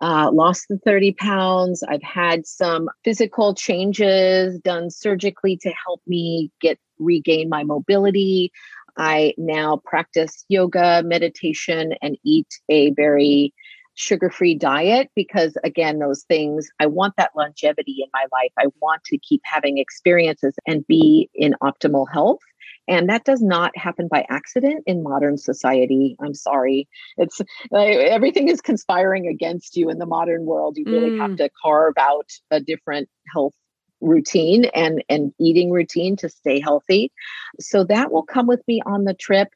uh, 0.00 0.30
lost 0.32 0.66
the 0.68 0.78
30 0.84 1.12
pounds. 1.12 1.82
I've 1.82 2.02
had 2.02 2.46
some 2.46 2.88
physical 3.04 3.54
changes 3.54 4.58
done 4.58 4.90
surgically 4.90 5.56
to 5.58 5.72
help 5.86 6.02
me 6.06 6.50
get 6.60 6.78
regain 6.98 7.48
my 7.48 7.62
mobility. 7.64 8.52
I 8.96 9.34
now 9.38 9.80
practice 9.84 10.44
yoga, 10.48 11.02
meditation, 11.04 11.94
and 12.02 12.16
eat 12.24 12.48
a 12.68 12.90
very 12.90 13.52
sugar 13.94 14.28
free 14.30 14.54
diet 14.54 15.10
because, 15.14 15.56
again, 15.64 15.98
those 15.98 16.24
things, 16.24 16.68
I 16.80 16.86
want 16.86 17.14
that 17.16 17.30
longevity 17.36 17.96
in 18.00 18.08
my 18.12 18.26
life. 18.32 18.52
I 18.58 18.66
want 18.80 19.04
to 19.04 19.18
keep 19.18 19.40
having 19.44 19.78
experiences 19.78 20.54
and 20.66 20.86
be 20.86 21.30
in 21.34 21.54
optimal 21.62 22.06
health. 22.12 22.40
And 22.86 23.08
that 23.08 23.24
does 23.24 23.40
not 23.40 23.76
happen 23.76 24.08
by 24.08 24.26
accident 24.28 24.84
in 24.86 25.02
modern 25.02 25.38
society. 25.38 26.16
I'm 26.20 26.34
sorry. 26.34 26.88
It's 27.16 27.40
everything 27.72 28.48
is 28.48 28.60
conspiring 28.60 29.26
against 29.26 29.76
you 29.76 29.90
in 29.90 29.98
the 29.98 30.06
modern 30.06 30.44
world. 30.44 30.76
You 30.76 30.84
really 30.86 31.10
mm. 31.10 31.20
have 31.20 31.36
to 31.36 31.50
carve 31.62 31.94
out 31.98 32.30
a 32.50 32.60
different 32.60 33.08
health 33.32 33.54
routine 34.00 34.66
and 34.66 35.02
and 35.08 35.32
eating 35.40 35.70
routine 35.70 36.16
to 36.16 36.28
stay 36.28 36.60
healthy 36.60 37.10
so 37.58 37.84
that 37.84 38.12
will 38.12 38.22
come 38.22 38.46
with 38.46 38.62
me 38.68 38.82
on 38.84 39.04
the 39.04 39.14
trip 39.14 39.48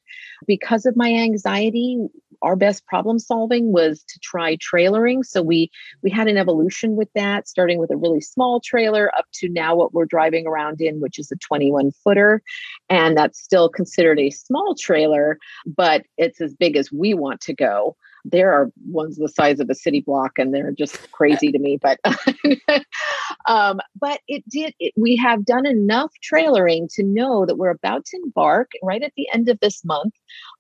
because 0.47 0.87
of 0.87 0.97
my 0.97 1.13
anxiety 1.13 1.99
our 2.43 2.57
best 2.57 2.87
problem 2.87 3.19
solving 3.19 3.73
was 3.73 4.03
to 4.05 4.19
try 4.21 4.57
trailering 4.57 5.25
so 5.25 5.43
we 5.43 5.71
we 6.03 6.11
had 6.11 6.29
an 6.29 6.37
evolution 6.37 6.97
with 6.97 7.09
that 7.15 7.49
starting 7.49 7.79
with 7.79 7.91
a 7.91 7.97
really 7.97 8.21
small 8.21 8.61
trailer 8.61 9.15
up 9.17 9.27
to 9.33 9.49
now 9.49 9.75
what 9.75 9.93
we're 9.93 10.05
driving 10.05 10.47
around 10.47 10.81
in 10.81 11.01
which 11.01 11.19
is 11.19 11.31
a 11.33 11.37
21 11.37 11.91
footer 12.05 12.43
and 12.89 13.17
that's 13.17 13.41
still 13.41 13.69
considered 13.69 14.19
a 14.19 14.31
small 14.31 14.75
trailer 14.79 15.39
but 15.67 16.05
it's 16.17 16.41
as 16.41 16.55
big 16.55 16.77
as 16.77 16.93
we 16.93 17.15
want 17.15 17.41
to 17.41 17.55
go 17.55 17.97
there 18.31 18.53
are 18.53 18.71
ones 18.87 19.17
the 19.17 19.29
size 19.29 19.61
of 19.61 19.71
a 19.71 19.75
city 19.75 20.01
block 20.01 20.39
and 20.39 20.55
they're 20.55 20.73
just 20.73 21.11
crazy 21.13 21.51
to 21.53 21.59
me 21.59 21.79
but 21.81 21.99
um, 23.47 23.81
but 23.99 24.21
it 24.29 24.45
did 24.49 24.75
it, 24.79 24.93
we 24.97 25.17
have 25.17 25.45
done 25.45 25.67
enough 25.67 26.13
trailering 26.23 26.93
to 26.95 27.03
know 27.03 27.47
that 27.47 27.57
we're 27.57 27.71
about 27.71 28.05
to 28.05 28.19
embark 28.23 28.71
right 28.83 29.03
at 29.03 29.13
the 29.17 29.27
end 29.33 29.49
of 29.49 29.59
this 29.61 29.85
month 29.85 30.15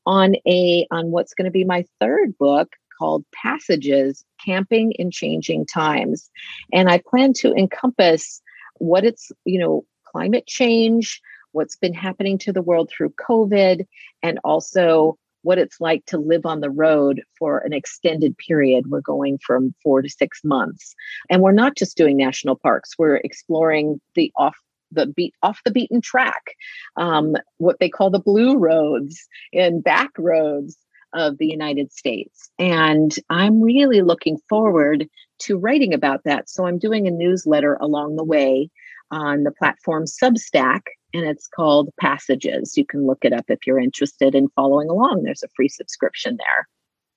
on 0.06 0.34
a 0.46 0.86
on 0.90 1.10
what's 1.10 1.34
going 1.34 1.44
to 1.44 1.50
be 1.50 1.64
my 1.64 1.84
third 2.00 2.36
book 2.38 2.68
called 2.98 3.24
passages 3.32 4.24
camping 4.44 4.92
in 4.92 5.10
changing 5.10 5.64
times. 5.66 6.30
And 6.72 6.88
i 6.88 7.00
plan 7.08 7.32
to 7.34 7.52
encompass 7.54 8.42
what 8.78 9.04
it's 9.04 9.30
you 9.44 9.58
know 9.58 9.84
climate 10.04 10.46
change 10.46 11.20
what's 11.52 11.76
been 11.76 11.94
happening 11.94 12.38
to 12.38 12.52
the 12.52 12.62
world 12.62 12.90
through 12.90 13.10
covid 13.10 13.86
and 14.22 14.38
also 14.44 15.18
what 15.42 15.58
it's 15.58 15.80
like 15.80 16.04
to 16.06 16.18
live 16.18 16.44
on 16.46 16.60
the 16.60 16.70
road 16.70 17.22
for 17.38 17.58
an 17.58 17.72
extended 17.72 18.36
period. 18.38 18.86
We're 18.88 19.00
going 19.00 19.38
from 19.38 19.74
four 19.82 20.02
to 20.02 20.08
six 20.08 20.40
months. 20.44 20.94
And 21.30 21.42
we're 21.42 21.52
not 21.52 21.76
just 21.76 21.96
doing 21.96 22.16
national 22.16 22.56
parks, 22.56 22.94
we're 22.98 23.16
exploring 23.16 24.00
the 24.14 24.32
off 24.36 24.56
the 24.90 25.06
beat 25.06 25.34
off 25.42 25.60
the 25.64 25.70
beaten 25.70 26.00
track, 26.00 26.54
um, 26.96 27.36
what 27.58 27.78
they 27.78 27.88
call 27.88 28.10
the 28.10 28.18
blue 28.18 28.56
roads 28.56 29.28
and 29.52 29.84
back 29.84 30.10
roads 30.18 30.78
of 31.14 31.38
the 31.38 31.46
United 31.46 31.92
States. 31.92 32.50
And 32.58 33.14
I'm 33.30 33.62
really 33.62 34.02
looking 34.02 34.38
forward 34.48 35.08
to 35.40 35.56
writing 35.56 35.94
about 35.94 36.24
that. 36.24 36.48
So 36.50 36.66
I'm 36.66 36.78
doing 36.78 37.06
a 37.06 37.10
newsletter 37.10 37.74
along 37.80 38.16
the 38.16 38.24
way 38.24 38.70
on 39.10 39.44
the 39.44 39.52
platform 39.52 40.04
Substack 40.04 40.82
and 41.14 41.24
it's 41.24 41.46
called 41.46 41.90
Passages. 42.00 42.76
You 42.76 42.84
can 42.84 43.06
look 43.06 43.24
it 43.24 43.32
up 43.32 43.46
if 43.48 43.66
you're 43.66 43.80
interested 43.80 44.34
in 44.34 44.48
following 44.50 44.90
along. 44.90 45.22
There's 45.22 45.42
a 45.42 45.48
free 45.56 45.68
subscription 45.68 46.36
there. 46.38 46.68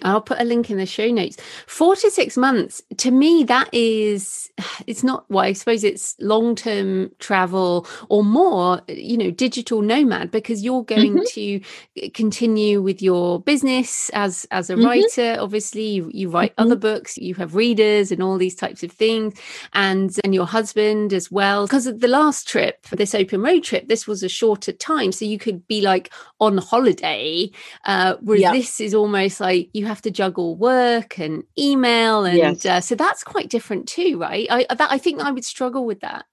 I'll 0.04 0.22
put 0.22 0.42
a 0.42 0.44
link 0.44 0.70
in 0.70 0.78
the 0.78 0.86
show 0.86 1.10
notes. 1.10 1.38
Four 1.68 1.96
to 1.96 2.10
six 2.10 2.38
months, 2.38 2.82
to 2.98 3.12
me, 3.12 3.44
that 3.46 3.70
is, 3.74 4.50
it's 4.88 5.04
not, 5.04 5.26
well, 5.30 5.46
I 5.46 5.54
suppose 5.54 5.84
it's 5.84 6.16
long 6.20 6.56
term 6.56 7.12
travel 7.20 7.88
or 8.10 8.24
more, 8.24 8.82
you 8.88 9.18
know, 9.18 9.32
digital 9.32 9.82
nomad, 9.82 10.32
because 10.32 10.64
you're 10.64 10.84
going 10.84 11.20
mm-hmm. 11.20 11.62
to 12.00 12.10
continue 12.12 12.82
with 12.82 13.02
your 13.02 13.42
business 13.42 14.10
as 14.14 14.46
as 14.52 14.70
a 14.70 14.76
mm-hmm. 14.76 14.86
writer. 14.86 15.38
Obviously, 15.40 15.88
you, 15.88 16.12
you 16.14 16.30
write 16.30 16.52
mm-hmm. 16.52 16.64
other 16.64 16.76
books, 16.76 17.18
you 17.18 17.36
have 17.36 17.56
readers 17.56 18.12
and 18.12 18.22
all 18.22 18.38
these 18.38 18.56
types 18.56 18.84
of 18.84 18.92
things, 18.92 19.40
and 19.74 20.18
and 20.24 20.34
your 20.34 20.46
husband 20.46 21.14
as 21.14 21.32
well. 21.32 21.66
Because 21.66 21.88
of 21.88 22.00
the 22.00 22.08
last 22.08 22.48
trip, 22.48 22.86
this 22.92 23.16
open 23.16 23.42
road 23.42 23.64
trip, 23.64 23.88
this 23.88 24.08
was 24.08 24.24
a 24.24 24.30
shorter 24.30 24.72
time. 24.72 25.12
So 25.12 25.26
you 25.26 25.38
could 25.38 25.68
be 25.68 25.82
like 25.82 26.12
on 26.40 26.58
holiday, 26.58 27.50
uh, 27.86 28.16
whereas 28.22 28.42
yep. 28.42 28.54
this 28.54 28.82
is 28.82 28.94
almost 28.94 29.40
like 29.40 29.70
you 29.74 29.86
have 29.92 30.02
to 30.02 30.12
juggle 30.12 30.56
work 30.56 31.20
and 31.20 31.44
email 31.60 32.26
and 32.26 32.38
yes. 32.38 32.66
uh, 32.66 32.82
so 32.82 32.96
that's 32.96 33.24
quite 33.24 33.50
different 33.50 33.88
too 33.88 34.18
right? 34.20 34.48
I 34.50 34.66
that, 34.70 34.92
i 34.92 34.98
think 34.98 35.22
i 35.22 35.32
would 35.32 35.46
struggle 35.46 35.86
with 35.86 36.00
that. 36.00 36.26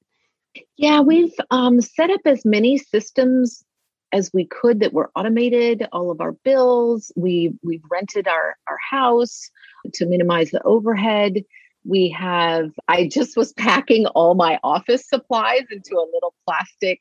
Yeah 0.76 1.00
we've 1.00 1.34
um, 1.50 1.80
set 1.80 2.10
up 2.10 2.20
as 2.24 2.44
many 2.44 2.78
systems 2.78 3.64
as 4.12 4.30
we 4.32 4.46
could 4.46 4.80
that 4.80 4.92
were 4.92 5.10
automated 5.14 5.86
all 5.92 6.10
of 6.10 6.20
our 6.20 6.32
bills. 6.32 7.12
We 7.16 7.52
we've 7.62 7.82
rented 7.90 8.26
our 8.26 8.56
our 8.68 8.78
house 8.90 9.50
to 9.94 10.06
minimize 10.06 10.50
the 10.50 10.62
overhead. 10.62 11.44
We 11.84 12.08
have 12.10 12.70
i 12.88 13.06
just 13.06 13.36
was 13.36 13.52
packing 13.54 14.06
all 14.06 14.34
my 14.34 14.58
office 14.62 15.08
supplies 15.08 15.64
into 15.70 15.94
a 15.96 16.10
little 16.12 16.34
plastic 16.46 17.00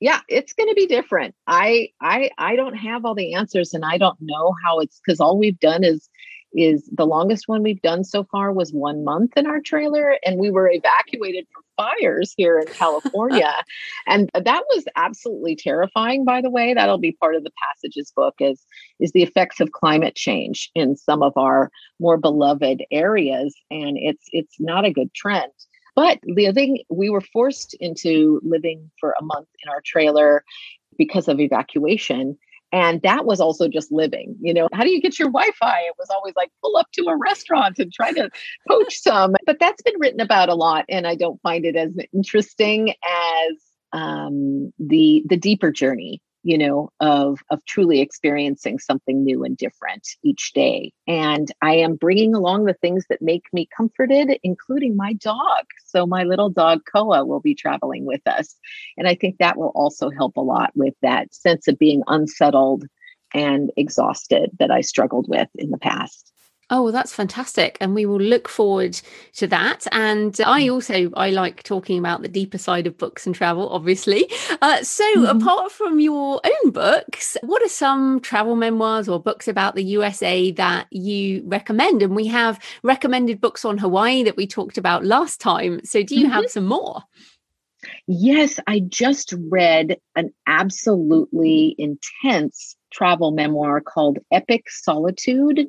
yeah 0.00 0.20
it's 0.28 0.52
going 0.52 0.68
to 0.68 0.74
be 0.74 0.86
different. 0.86 1.34
I 1.46 1.88
i 2.00 2.30
i 2.38 2.56
don't 2.56 2.74
have 2.74 3.04
all 3.04 3.14
the 3.14 3.34
answers 3.34 3.74
and 3.74 3.84
i 3.84 3.98
don't 3.98 4.18
know 4.20 4.54
how 4.64 4.80
it's 4.80 5.00
because 5.04 5.20
all 5.20 5.38
we've 5.38 5.60
done 5.60 5.84
is 5.84 6.08
is 6.56 6.88
the 6.92 7.06
longest 7.06 7.48
one 7.48 7.62
we've 7.62 7.82
done 7.82 8.04
so 8.04 8.24
far 8.24 8.52
was 8.52 8.72
one 8.72 9.04
month 9.04 9.32
in 9.36 9.46
our 9.46 9.60
trailer 9.60 10.16
and 10.24 10.38
we 10.38 10.50
were 10.50 10.70
evacuated 10.70 11.46
from 11.52 11.62
fires 11.76 12.32
here 12.36 12.58
in 12.58 12.66
california. 12.68 13.52
And 14.06 14.30
that 14.34 14.62
was 14.68 14.84
absolutely 14.96 15.56
terrifying 15.56 16.24
by 16.24 16.40
the 16.40 16.50
way. 16.50 16.74
That'll 16.74 16.98
be 16.98 17.16
part 17.18 17.34
of 17.34 17.42
the 17.42 17.50
passages 17.62 18.12
book 18.14 18.34
is 18.38 18.62
is 19.00 19.12
the 19.12 19.22
effects 19.22 19.60
of 19.60 19.72
climate 19.72 20.14
change 20.14 20.70
in 20.74 20.96
some 20.96 21.22
of 21.22 21.32
our 21.36 21.70
more 21.98 22.18
beloved 22.18 22.84
areas 22.90 23.54
and 23.70 23.96
it's 23.98 24.24
it's 24.30 24.56
not 24.60 24.84
a 24.84 24.92
good 24.92 25.12
trend 25.14 25.52
but 25.94 26.20
thing, 26.54 26.82
we 26.90 27.10
were 27.10 27.20
forced 27.20 27.74
into 27.74 28.40
living 28.44 28.90
for 28.98 29.14
a 29.18 29.24
month 29.24 29.48
in 29.62 29.70
our 29.70 29.80
trailer 29.84 30.44
because 30.98 31.28
of 31.28 31.40
evacuation. 31.40 32.36
And 32.72 33.00
that 33.02 33.24
was 33.24 33.40
also 33.40 33.68
just 33.68 33.92
living. 33.92 34.36
You 34.40 34.52
know, 34.52 34.68
how 34.72 34.82
do 34.82 34.90
you 34.90 35.00
get 35.00 35.18
your 35.18 35.28
Wi 35.28 35.50
Fi? 35.58 35.80
It 35.82 35.94
was 35.96 36.10
always 36.10 36.34
like 36.34 36.50
pull 36.60 36.76
up 36.76 36.90
to 36.94 37.04
a 37.06 37.16
restaurant 37.16 37.78
and 37.78 37.92
try 37.92 38.12
to 38.12 38.28
poach 38.68 39.00
some. 39.00 39.36
But 39.46 39.60
that's 39.60 39.82
been 39.82 39.98
written 39.98 40.20
about 40.20 40.48
a 40.48 40.56
lot. 40.56 40.84
And 40.88 41.06
I 41.06 41.14
don't 41.14 41.40
find 41.42 41.64
it 41.64 41.76
as 41.76 41.92
interesting 42.12 42.90
as 42.90 43.56
um, 43.92 44.72
the 44.80 45.22
the 45.28 45.36
deeper 45.36 45.70
journey 45.70 46.20
you 46.44 46.58
know 46.58 46.90
of 47.00 47.40
of 47.50 47.64
truly 47.64 48.00
experiencing 48.00 48.78
something 48.78 49.24
new 49.24 49.42
and 49.44 49.56
different 49.56 50.06
each 50.22 50.52
day. 50.52 50.92
And 51.08 51.50
i 51.62 51.74
am 51.74 51.96
bringing 51.96 52.34
along 52.34 52.66
the 52.66 52.74
things 52.74 53.04
that 53.08 53.22
make 53.22 53.44
me 53.52 53.68
comforted 53.76 54.38
including 54.42 54.96
my 54.96 55.14
dog. 55.14 55.64
So 55.86 56.06
my 56.06 56.24
little 56.24 56.50
dog 56.50 56.82
koa 56.90 57.24
will 57.24 57.40
be 57.40 57.54
traveling 57.54 58.04
with 58.04 58.22
us. 58.26 58.54
And 58.96 59.08
i 59.08 59.14
think 59.14 59.38
that 59.38 59.56
will 59.56 59.72
also 59.74 60.10
help 60.10 60.36
a 60.36 60.40
lot 60.40 60.70
with 60.74 60.94
that 61.02 61.34
sense 61.34 61.66
of 61.66 61.78
being 61.78 62.02
unsettled 62.06 62.84
and 63.32 63.70
exhausted 63.76 64.50
that 64.58 64.70
i 64.70 64.80
struggled 64.82 65.26
with 65.28 65.48
in 65.56 65.70
the 65.70 65.78
past 65.78 66.33
Oh, 66.70 66.84
well, 66.84 66.92
that's 66.92 67.12
fantastic. 67.12 67.76
And 67.80 67.94
we 67.94 68.06
will 68.06 68.20
look 68.20 68.48
forward 68.48 68.98
to 69.34 69.46
that. 69.48 69.86
And 69.92 70.34
I 70.44 70.62
mm. 70.62 70.72
also, 70.72 71.10
I 71.14 71.30
like 71.30 71.62
talking 71.62 71.98
about 71.98 72.22
the 72.22 72.28
deeper 72.28 72.58
side 72.58 72.86
of 72.86 72.96
books 72.96 73.26
and 73.26 73.34
travel, 73.34 73.68
obviously. 73.68 74.30
Uh, 74.62 74.82
so 74.82 75.04
mm-hmm. 75.16 75.24
apart 75.26 75.72
from 75.72 76.00
your 76.00 76.40
own 76.44 76.70
books, 76.70 77.36
what 77.42 77.62
are 77.62 77.68
some 77.68 78.20
travel 78.20 78.56
memoirs 78.56 79.08
or 79.08 79.20
books 79.20 79.46
about 79.46 79.74
the 79.74 79.84
USA 79.84 80.52
that 80.52 80.86
you 80.90 81.42
recommend? 81.46 82.02
And 82.02 82.16
we 82.16 82.26
have 82.28 82.58
recommended 82.82 83.40
books 83.40 83.64
on 83.64 83.78
Hawaii 83.78 84.22
that 84.22 84.36
we 84.36 84.46
talked 84.46 84.78
about 84.78 85.04
last 85.04 85.40
time. 85.40 85.80
So 85.84 86.02
do 86.02 86.14
you 86.14 86.26
mm-hmm. 86.26 86.32
have 86.32 86.50
some 86.50 86.64
more? 86.64 87.02
Yes, 88.06 88.58
I 88.66 88.80
just 88.80 89.34
read 89.50 89.98
an 90.16 90.32
absolutely 90.46 91.74
intense 91.78 92.76
travel 92.92 93.32
memoir 93.32 93.80
called 93.80 94.18
Epic 94.32 94.70
Solitude 94.70 95.68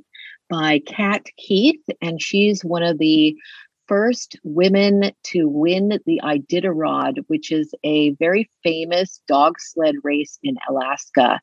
by 0.49 0.81
Kat 0.85 1.25
Keith, 1.37 1.83
and 2.01 2.21
she's 2.21 2.63
one 2.63 2.83
of 2.83 2.97
the 2.97 3.35
first 3.87 4.37
women 4.43 5.11
to 5.23 5.47
win 5.47 5.99
the 6.05 6.21
Iditarod, 6.23 7.19
which 7.27 7.51
is 7.51 7.73
a 7.83 8.11
very 8.11 8.49
famous 8.63 9.21
dog 9.27 9.59
sled 9.59 9.95
race 10.03 10.39
in 10.43 10.57
Alaska. 10.69 11.39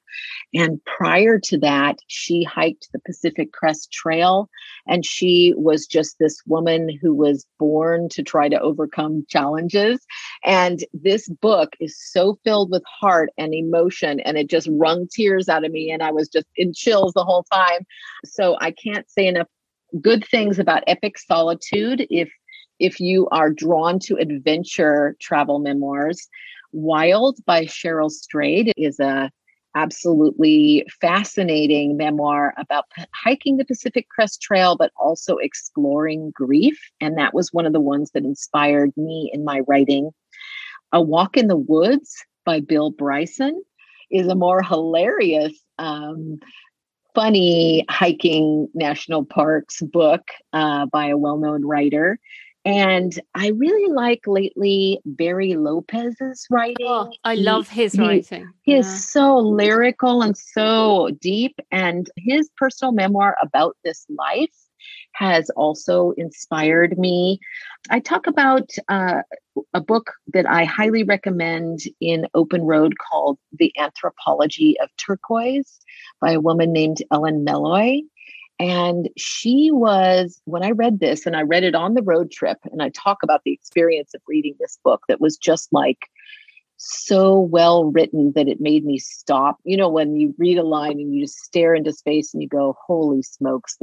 And 0.55 0.85
prior 0.85 1.39
to 1.41 1.59
that, 1.59 1.99
she 2.07 2.43
hiked 2.43 2.89
the 2.93 3.01
Pacific 3.01 3.53
Crest 3.53 3.93
Trail. 3.93 4.49
And 4.87 5.05
she 5.05 5.55
was 5.57 5.87
just 5.87 6.19
this 6.19 6.41
woman 6.47 6.99
who 7.01 7.15
was 7.15 7.47
born 7.59 8.09
to 8.11 8.23
try 8.23 8.49
to 8.49 8.61
overcome 8.61 9.25
challenges. 9.29 10.01
And 10.45 10.85
this 10.93 11.29
book 11.29 11.75
is 11.81 11.97
so 11.99 12.39
filled 12.45 12.71
with 12.71 12.83
heart 12.87 13.31
and 13.39 13.55
emotion, 13.55 14.21
and 14.21 14.37
it 14.37 14.49
just 14.49 14.69
wrung 14.71 15.07
tears 15.15 15.49
out 15.49 15.65
of 15.65 15.73
me. 15.73 15.91
And 15.91 16.03
I 16.03 16.11
was 16.11 16.29
just 16.29 16.47
in 16.57 16.73
chills 16.73 17.13
the 17.13 17.25
whole 17.25 17.45
time. 17.45 17.87
So 18.25 18.57
I 18.61 18.73
can't 18.73 19.09
say 19.11 19.27
enough 19.27 19.49
good 20.01 20.25
things 20.25 20.59
about 20.59 20.83
epic 20.87 21.19
solitude 21.19 22.07
if 22.11 22.31
if 22.79 22.99
you 22.99 23.29
are 23.31 23.51
drawn 23.51 23.99
to 23.99 24.17
adventure 24.17 25.17
travel 25.21 25.59
memoirs 25.59 26.29
wild 26.73 27.39
by 27.47 27.65
cheryl 27.65 28.11
strayed 28.11 28.73
is 28.77 28.99
a 28.99 29.31
absolutely 29.75 30.87
fascinating 31.01 31.97
memoir 31.97 32.55
about 32.59 32.85
hiking 33.15 33.57
the 33.57 33.65
Pacific 33.65 34.07
Crest 34.09 34.43
Trail, 34.43 34.77
but 34.77 34.93
also 34.97 35.37
exploring 35.37 36.31
grief. 36.35 36.79
And 37.01 37.17
that 37.19 37.35
was 37.35 37.53
one 37.53 37.67
of 37.67 37.73
the 37.73 37.81
ones 37.81 38.11
that 38.13 38.25
inspired 38.25 38.91
me 38.97 39.31
in 39.33 39.45
my 39.45 39.61
writing. 39.67 40.11
A 40.93 41.01
Walk 41.01 41.37
in 41.37 41.49
the 41.49 41.57
Woods 41.57 42.15
by 42.45 42.61
Bill 42.61 42.91
Bryson 42.91 43.63
is 44.11 44.29
a 44.29 44.35
more 44.35 44.63
hilarious, 44.63 45.59
um, 45.79 46.39
funny 47.15 47.85
hiking 47.91 48.69
national 48.75 49.25
parks 49.25 49.81
book 49.83 50.23
uh, 50.53 50.87
by 50.87 51.09
a 51.09 51.17
well 51.17 51.39
known 51.39 51.65
writer. 51.65 52.19
And 52.65 53.19
I 53.35 53.49
really 53.49 53.93
like 53.93 54.21
lately 54.27 55.01
Barry 55.05 55.55
Lopez's 55.55 56.47
writing. 56.49 56.87
Oh, 56.89 57.13
I 57.25 57.35
he, 57.35 57.43
love 57.43 57.69
his 57.69 57.93
he, 57.93 58.01
writing. 58.01 58.53
He 58.63 58.73
yeah. 58.73 58.79
is 58.79 59.09
so 59.09 59.37
lyrical 59.37 60.23
and 60.23 60.37
so 60.37 61.11
deep. 61.21 61.59
And 61.73 62.09
his 62.17 62.49
personal 62.57 62.93
memoir 62.93 63.37
about 63.43 63.77
this 63.85 64.07
life 64.09 64.55
has 65.15 65.51
also 65.51 66.13
inspired 66.17 66.99
me. 66.99 67.39
I 67.91 68.01
talk 68.01 68.27
about 68.27 68.71
uh, 68.89 69.23
a 69.75 69.81
book 69.81 70.13
that 70.33 70.49
I 70.49 70.65
highly 70.65 71.03
recommend 71.03 71.81
in 72.01 72.27
Open 72.35 72.63
Road 72.63 72.95
called 72.99 73.39
The 73.59 73.73
Anthropology 73.79 74.77
of 74.81 74.89
Turquoise 74.97 75.81
by 76.21 76.33
a 76.33 76.41
woman 76.41 76.73
named 76.73 76.99
Ellen 77.11 77.45
Meloy. 77.45 78.01
And 78.61 79.09
she 79.17 79.71
was, 79.73 80.41
when 80.45 80.63
I 80.63 80.71
read 80.71 81.01
this, 81.01 81.27
and 81.27 81.37
I 81.37 81.43
read 81.43 81.65
it 81.65 81.75
on 81.75 81.95
the 81.95 82.03
road 82.03 82.31
trip, 82.31 82.59
and 82.71 82.83
I 82.83 82.91
talk 82.91 83.19
about 83.23 83.41
the 83.45 83.53
experience 83.53 84.15
of 84.15 84.21
reading 84.29 84.55
this 84.61 84.79
book 84.85 85.03
that 85.09 85.21
was 85.21 85.37
just 85.37 85.73
like 85.73 86.09
so 86.85 87.39
well 87.39 87.85
written 87.85 88.33
that 88.35 88.49
it 88.49 88.61
made 88.61 88.85
me 88.85 88.99
stop. 88.99 89.59
You 89.65 89.77
know, 89.77 89.89
when 89.89 90.17
you 90.17 90.35
read 90.37 90.59
a 90.59 90.65
line 90.65 90.99
and 90.99 91.15
you 91.15 91.25
just 91.25 91.39
stare 91.39 91.75
into 91.75 91.93
space 91.93 92.35
and 92.35 92.43
you 92.43 92.49
go, 92.49 92.77
holy 92.87 93.23
smokes, 93.23 93.79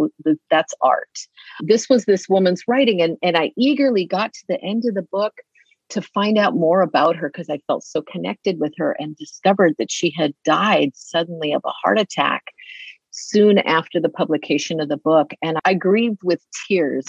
that's 0.51 0.73
art. 0.81 1.19
This 1.61 1.87
was 1.89 2.05
this 2.05 2.27
woman's 2.27 2.63
writing. 2.67 3.01
And, 3.01 3.17
and 3.23 3.37
I 3.37 3.51
eagerly 3.57 4.05
got 4.05 4.33
to 4.33 4.43
the 4.49 4.61
end 4.61 4.83
of 4.85 4.95
the 4.95 5.01
book 5.01 5.33
to 5.89 6.01
find 6.01 6.37
out 6.37 6.55
more 6.55 6.81
about 6.81 7.15
her 7.15 7.29
because 7.29 7.49
I 7.49 7.59
felt 7.67 7.83
so 7.83 8.01
connected 8.01 8.59
with 8.59 8.73
her 8.77 8.95
and 8.99 9.15
discovered 9.15 9.75
that 9.79 9.91
she 9.91 10.13
had 10.15 10.33
died 10.43 10.91
suddenly 10.93 11.53
of 11.53 11.61
a 11.65 11.71
heart 11.71 11.99
attack 11.99 12.43
soon 13.11 13.59
after 13.59 13.99
the 13.99 14.09
publication 14.09 14.79
of 14.79 14.89
the 14.89 14.97
book. 14.97 15.31
And 15.41 15.57
I 15.65 15.73
grieved 15.73 16.19
with 16.23 16.45
tears. 16.67 17.05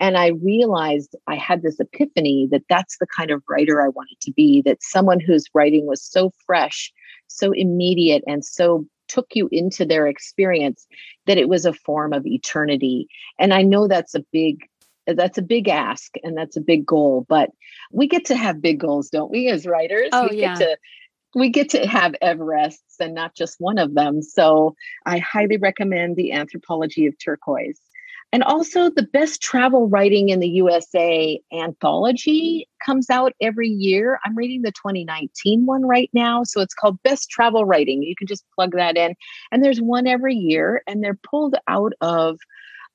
And 0.00 0.16
I 0.16 0.28
realized 0.28 1.16
I 1.26 1.36
had 1.36 1.62
this 1.62 1.80
epiphany 1.80 2.48
that 2.50 2.62
that's 2.68 2.98
the 2.98 3.06
kind 3.06 3.30
of 3.30 3.42
writer 3.48 3.82
I 3.82 3.88
wanted 3.88 4.20
to 4.20 4.32
be, 4.32 4.62
that 4.62 4.82
someone 4.82 5.20
whose 5.20 5.46
writing 5.54 5.86
was 5.86 6.02
so 6.02 6.32
fresh, 6.46 6.92
so 7.26 7.52
immediate, 7.52 8.22
and 8.26 8.44
so 8.44 8.86
took 9.08 9.28
you 9.34 9.48
into 9.50 9.84
their 9.84 10.06
experience 10.06 10.86
that 11.26 11.38
it 11.38 11.48
was 11.48 11.64
a 11.64 11.72
form 11.72 12.12
of 12.12 12.26
eternity. 12.26 13.08
And 13.38 13.54
I 13.54 13.62
know 13.62 13.88
that's 13.88 14.14
a 14.14 14.24
big 14.32 14.60
that's 15.06 15.38
a 15.38 15.42
big 15.42 15.68
ask 15.68 16.16
and 16.22 16.36
that's 16.36 16.54
a 16.54 16.60
big 16.60 16.84
goal 16.84 17.24
but 17.30 17.48
we 17.90 18.06
get 18.06 18.26
to 18.26 18.36
have 18.36 18.60
big 18.60 18.78
goals 18.78 19.08
don't 19.08 19.30
we 19.30 19.48
as 19.48 19.64
writers 19.64 20.10
oh, 20.12 20.28
we 20.30 20.42
yeah. 20.42 20.54
get 20.54 20.58
to 20.58 20.76
we 21.34 21.48
get 21.50 21.68
to 21.70 21.86
have 21.86 22.14
Everests 22.22 22.98
and 23.00 23.14
not 23.14 23.34
just 23.34 23.56
one 23.58 23.78
of 23.78 23.94
them. 23.94 24.22
So 24.22 24.74
I 25.06 25.18
highly 25.18 25.56
recommend 25.56 26.16
the 26.16 26.32
Anthropology 26.32 27.06
of 27.06 27.14
Turquoise. 27.18 27.80
And 28.30 28.42
also, 28.42 28.90
the 28.90 29.08
best 29.10 29.40
travel 29.40 29.88
writing 29.88 30.28
in 30.28 30.40
the 30.40 30.48
USA 30.48 31.40
anthology 31.52 32.68
comes 32.84 33.08
out 33.08 33.32
every 33.40 33.68
year. 33.68 34.20
I'm 34.24 34.36
reading 34.36 34.62
the 34.62 34.72
2019 34.72 35.64
one 35.64 35.86
right 35.86 36.10
now. 36.12 36.44
So 36.44 36.60
it's 36.60 36.74
called 36.74 37.02
Best 37.02 37.30
Travel 37.30 37.64
Writing. 37.64 38.02
You 38.02 38.14
can 38.14 38.26
just 38.26 38.44
plug 38.54 38.72
that 38.72 38.98
in. 38.98 39.14
And 39.50 39.64
there's 39.64 39.80
one 39.80 40.06
every 40.06 40.34
year, 40.34 40.82
and 40.86 41.02
they're 41.02 41.18
pulled 41.30 41.56
out 41.68 41.94
of 42.02 42.38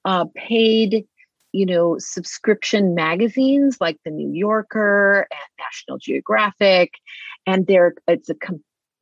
uh, 0.05 0.25
paid 0.35 1.05
you 1.53 1.65
know 1.65 1.97
subscription 1.99 2.95
magazines 2.95 3.77
like 3.79 3.97
the 4.03 4.11
new 4.11 4.31
yorker 4.31 5.27
and 5.31 5.65
national 5.65 5.99
geographic 5.99 6.95
and 7.45 7.67
there 7.67 7.93
it's 8.07 8.27
a 8.29 8.35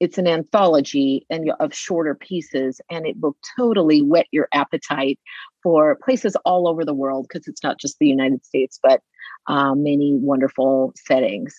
it's 0.02 0.18
an 0.18 0.28
anthology 0.28 1.26
and 1.30 1.52
of 1.60 1.74
shorter 1.74 2.16
pieces 2.16 2.82
and 2.90 3.06
it 3.06 3.16
will 3.22 3.38
totally 3.58 4.02
whet 4.02 4.26
your 4.32 4.50
appetite 4.52 5.20
for 5.62 5.96
places 6.04 6.36
all 6.44 6.68
over 6.68 6.84
the 6.84 6.94
world 6.94 7.28
because 7.30 7.48
it's 7.48 7.64
not 7.64 7.80
just 7.80 7.98
the 8.00 8.08
united 8.08 8.44
states 8.44 8.80
but 8.84 9.02
uh, 9.48 9.74
many 9.74 10.16
wonderful 10.16 10.92
settings 10.98 11.56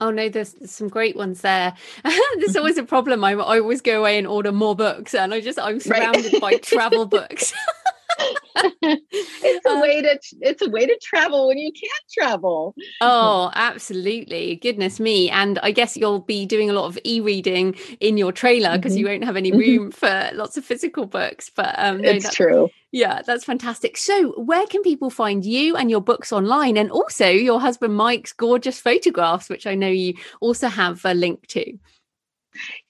Oh 0.00 0.12
no, 0.12 0.28
there's, 0.28 0.54
some 0.70 0.88
great 0.88 1.16
ones 1.16 1.40
there. 1.40 1.74
there's 2.04 2.14
mm-hmm. 2.14 2.56
always 2.56 2.78
a 2.78 2.84
problem. 2.84 3.24
I, 3.24 3.32
I 3.32 3.58
always 3.58 3.80
go 3.80 3.98
away 3.98 4.16
and 4.16 4.28
order 4.28 4.52
more 4.52 4.76
books, 4.76 5.12
and 5.12 5.34
I 5.34 5.40
just 5.40 5.58
I'm 5.58 5.80
surrounded 5.80 6.34
right. 6.34 6.40
by 6.40 6.54
travel 6.58 7.04
books. 7.04 7.52
it's 8.82 9.66
a 9.66 9.70
uh, 9.70 9.80
way 9.80 10.02
to 10.02 10.18
it's 10.40 10.62
a 10.62 10.68
way 10.70 10.86
to 10.86 10.98
travel 11.02 11.48
when 11.48 11.58
you 11.58 11.72
can't 11.72 12.04
travel. 12.12 12.74
Oh, 13.00 13.50
absolutely. 13.54 14.56
Goodness 14.56 14.98
me. 14.98 15.30
And 15.30 15.58
I 15.60 15.70
guess 15.70 15.96
you'll 15.96 16.20
be 16.20 16.46
doing 16.46 16.70
a 16.70 16.72
lot 16.72 16.86
of 16.86 16.98
e-reading 17.04 17.74
in 18.00 18.16
your 18.16 18.32
trailer 18.32 18.76
because 18.76 18.92
mm-hmm. 18.92 18.98
you 19.00 19.06
won't 19.06 19.24
have 19.24 19.36
any 19.36 19.50
mm-hmm. 19.50 19.58
room 19.58 19.90
for 19.90 20.30
lots 20.34 20.56
of 20.56 20.64
physical 20.64 21.06
books. 21.06 21.50
But 21.54 21.74
um 21.78 22.00
no, 22.00 22.10
it's 22.10 22.34
true. 22.34 22.70
Yeah, 22.90 23.20
that's 23.20 23.44
fantastic. 23.44 23.98
So, 23.98 24.32
where 24.40 24.66
can 24.66 24.82
people 24.82 25.10
find 25.10 25.44
you 25.44 25.76
and 25.76 25.90
your 25.90 26.00
books 26.00 26.32
online 26.32 26.78
and 26.78 26.90
also 26.90 27.28
your 27.28 27.60
husband 27.60 27.94
Mike's 27.94 28.32
gorgeous 28.32 28.80
photographs, 28.80 29.50
which 29.50 29.66
I 29.66 29.74
know 29.74 29.88
you 29.88 30.14
also 30.40 30.68
have 30.68 31.04
a 31.04 31.12
link 31.12 31.46
to? 31.48 31.78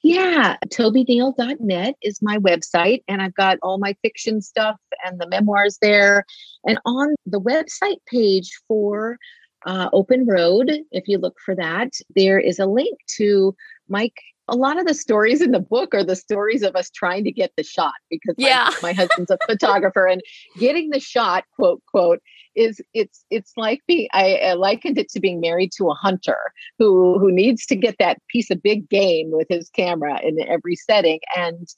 Yeah, 0.03 0.57
tobyneal.net 0.67 1.95
is 2.03 2.23
my 2.23 2.39
website, 2.39 3.03
and 3.09 3.21
I've 3.21 3.35
got 3.35 3.59
all 3.63 3.79
my 3.79 3.95
fiction 4.03 4.41
stuff 4.41 4.77
and 5.05 5.21
the 5.21 5.29
memoirs 5.29 5.79
there. 5.83 6.25
And 6.67 6.79
on 6.85 7.15
the 7.27 7.41
website 7.41 7.99
page 8.07 8.51
for 8.67 9.19
uh, 9.67 9.91
Open 9.93 10.27
Road, 10.27 10.71
if 10.93 11.09
you 11.09 11.19
look 11.19 11.37
for 11.45 11.55
that, 11.57 11.93
there 12.15 12.39
is 12.39 12.59
a 12.59 12.67
link 12.67 12.99
to 13.17 13.55
Mike. 13.89 14.21
A 14.51 14.57
lot 14.57 14.79
of 14.79 14.87
the 14.87 14.95
stories 14.95 15.43
in 15.43 15.51
the 15.51 15.61
book 15.61 15.95
are 15.95 16.05
the 16.05 16.17
stories 16.17 16.63
of 16.63 16.75
us 16.75 16.89
trying 16.91 17.25
to 17.25 17.33
get 17.33 17.53
the 17.57 17.63
shot 17.63 17.93
because 18.09 18.35
yeah. 18.39 18.71
my, 18.83 18.91
my 18.91 18.93
husband's 18.95 19.31
a 19.31 19.39
photographer 19.47 20.07
and 20.07 20.23
getting 20.59 20.89
the 20.89 21.01
shot, 21.01 21.45
quote, 21.55 21.83
quote, 21.87 22.21
is 22.59 22.81
it's 22.93 23.25
it's 23.31 23.53
like 23.57 23.81
I, 24.13 24.35
I, 24.37 24.53
likened 24.55 24.99
it 24.99 25.09
to 25.11 25.21
being 25.21 25.41
married 25.41 25.71
to 25.77 25.89
a 25.89 25.95
hunter 25.95 26.39
who 26.79 27.19
who 27.19 27.31
needs 27.31 27.65
to 27.67 27.77
get 27.77 27.97
that 27.99 28.21
piece 28.29 28.51
of 28.51 28.63
big 28.63 28.89
game 28.89 29.31
with 29.31 29.47
his 29.49 29.71
camera 29.71 30.21
in 30.23 30.39
every 30.47 30.75
setting 30.75 31.21
and 31.37 31.69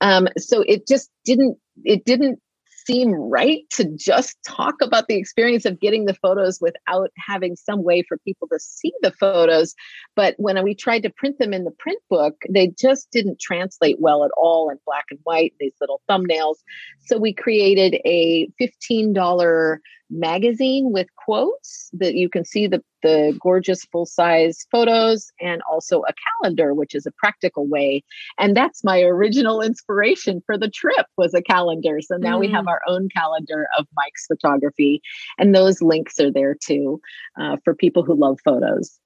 um, 0.00 0.28
so 0.36 0.62
it 0.62 0.86
just 0.86 1.10
didn't 1.24 1.56
it 1.84 2.04
didn't 2.04 2.40
seem 2.88 3.12
right 3.12 3.68
to 3.68 3.84
just 3.96 4.38
talk 4.46 4.76
about 4.80 5.08
the 5.08 5.16
experience 5.16 5.66
of 5.66 5.78
getting 5.78 6.06
the 6.06 6.14
photos 6.14 6.58
without 6.58 7.10
having 7.18 7.54
some 7.54 7.82
way 7.82 8.02
for 8.02 8.16
people 8.18 8.48
to 8.48 8.58
see 8.58 8.92
the 9.02 9.12
photos. 9.12 9.74
But 10.16 10.34
when 10.38 10.62
we 10.64 10.74
tried 10.74 11.02
to 11.02 11.10
print 11.10 11.38
them 11.38 11.52
in 11.52 11.64
the 11.64 11.70
print 11.70 12.00
book, 12.08 12.36
they 12.48 12.68
just 12.68 13.10
didn't 13.10 13.40
translate 13.40 14.00
well 14.00 14.24
at 14.24 14.30
all 14.38 14.70
in 14.70 14.78
black 14.86 15.04
and 15.10 15.18
white, 15.24 15.52
these 15.60 15.74
little 15.82 16.00
thumbnails. 16.08 16.56
So 17.04 17.18
we 17.18 17.34
created 17.34 18.00
a 18.06 18.48
$15 18.58 19.78
magazine 20.10 20.90
with 20.92 21.06
quotes 21.16 21.90
that 21.92 22.14
you 22.14 22.28
can 22.28 22.44
see 22.44 22.66
the, 22.66 22.82
the 23.02 23.36
gorgeous 23.40 23.84
full 23.86 24.06
size 24.06 24.66
photos 24.70 25.30
and 25.40 25.60
also 25.70 26.02
a 26.02 26.12
calendar 26.42 26.74
which 26.74 26.94
is 26.94 27.06
a 27.06 27.12
practical 27.12 27.66
way. 27.66 28.02
And 28.38 28.56
that's 28.56 28.84
my 28.84 29.00
original 29.02 29.60
inspiration 29.60 30.42
for 30.46 30.56
the 30.56 30.70
trip 30.70 31.06
was 31.16 31.34
a 31.34 31.42
calendar. 31.42 32.00
So 32.00 32.16
now 32.16 32.36
mm. 32.36 32.40
we 32.40 32.50
have 32.52 32.64
mm. 32.64 32.68
our 32.68 32.80
own 32.86 33.08
calendar 33.14 33.66
of 33.78 33.86
mike's 33.94 34.26
photography 34.26 35.02
and 35.38 35.54
those 35.54 35.82
links 35.82 36.18
are 36.20 36.32
there 36.32 36.54
too 36.54 37.00
uh, 37.38 37.56
for 37.64 37.74
people 37.74 38.02
who 38.02 38.14
love 38.14 38.38
photos. 38.44 38.98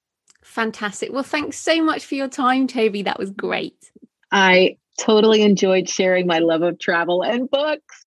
Fantastic. 0.43 1.11
Well 1.11 1.23
thanks 1.23 1.57
so 1.57 1.83
much 1.83 2.05
for 2.05 2.15
your 2.15 2.27
time 2.27 2.67
toby. 2.67 3.03
That 3.03 3.19
was 3.19 3.31
great. 3.31 3.91
I 4.31 4.77
totally 4.97 5.41
enjoyed 5.41 5.89
sharing 5.89 6.27
my 6.27 6.39
love 6.39 6.61
of 6.61 6.79
travel 6.79 7.23
and 7.23 7.49
books 7.49 8.02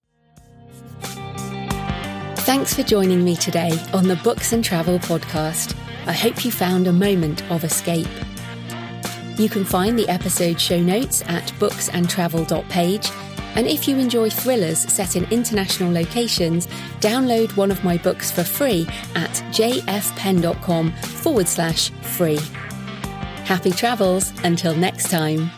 Thanks 2.57 2.73
for 2.73 2.85
joining 2.85 3.23
me 3.23 3.37
today 3.37 3.79
on 3.93 4.09
the 4.09 4.17
Books 4.17 4.55
and 4.55 4.65
Travel 4.65 4.99
podcast. 5.01 5.77
I 6.07 6.15
hope 6.15 6.43
you 6.43 6.51
found 6.51 6.87
a 6.87 6.93
moment 6.93 7.49
of 7.51 7.65
escape. 7.65 8.09
You 9.37 9.51
can 9.51 9.63
find 9.63 9.99
the 9.99 10.09
episode 10.09 10.59
show 10.59 10.81
notes 10.81 11.23
at 11.27 11.45
booksandtravel.page. 11.59 13.11
And 13.57 13.67
if 13.67 13.87
you 13.87 13.99
enjoy 13.99 14.31
thrillers 14.31 14.91
set 14.91 15.17
in 15.17 15.25
international 15.25 15.93
locations, 15.93 16.67
download 17.01 17.55
one 17.59 17.71
of 17.71 17.85
my 17.85 17.99
books 17.99 18.31
for 18.31 18.43
free 18.43 18.87
at 19.15 19.33
jfpenn.com 19.53 20.93
forward 20.93 21.49
slash 21.49 21.91
free. 21.91 22.39
Happy 23.45 23.71
travels 23.71 24.33
until 24.45 24.75
next 24.75 25.11
time. 25.11 25.51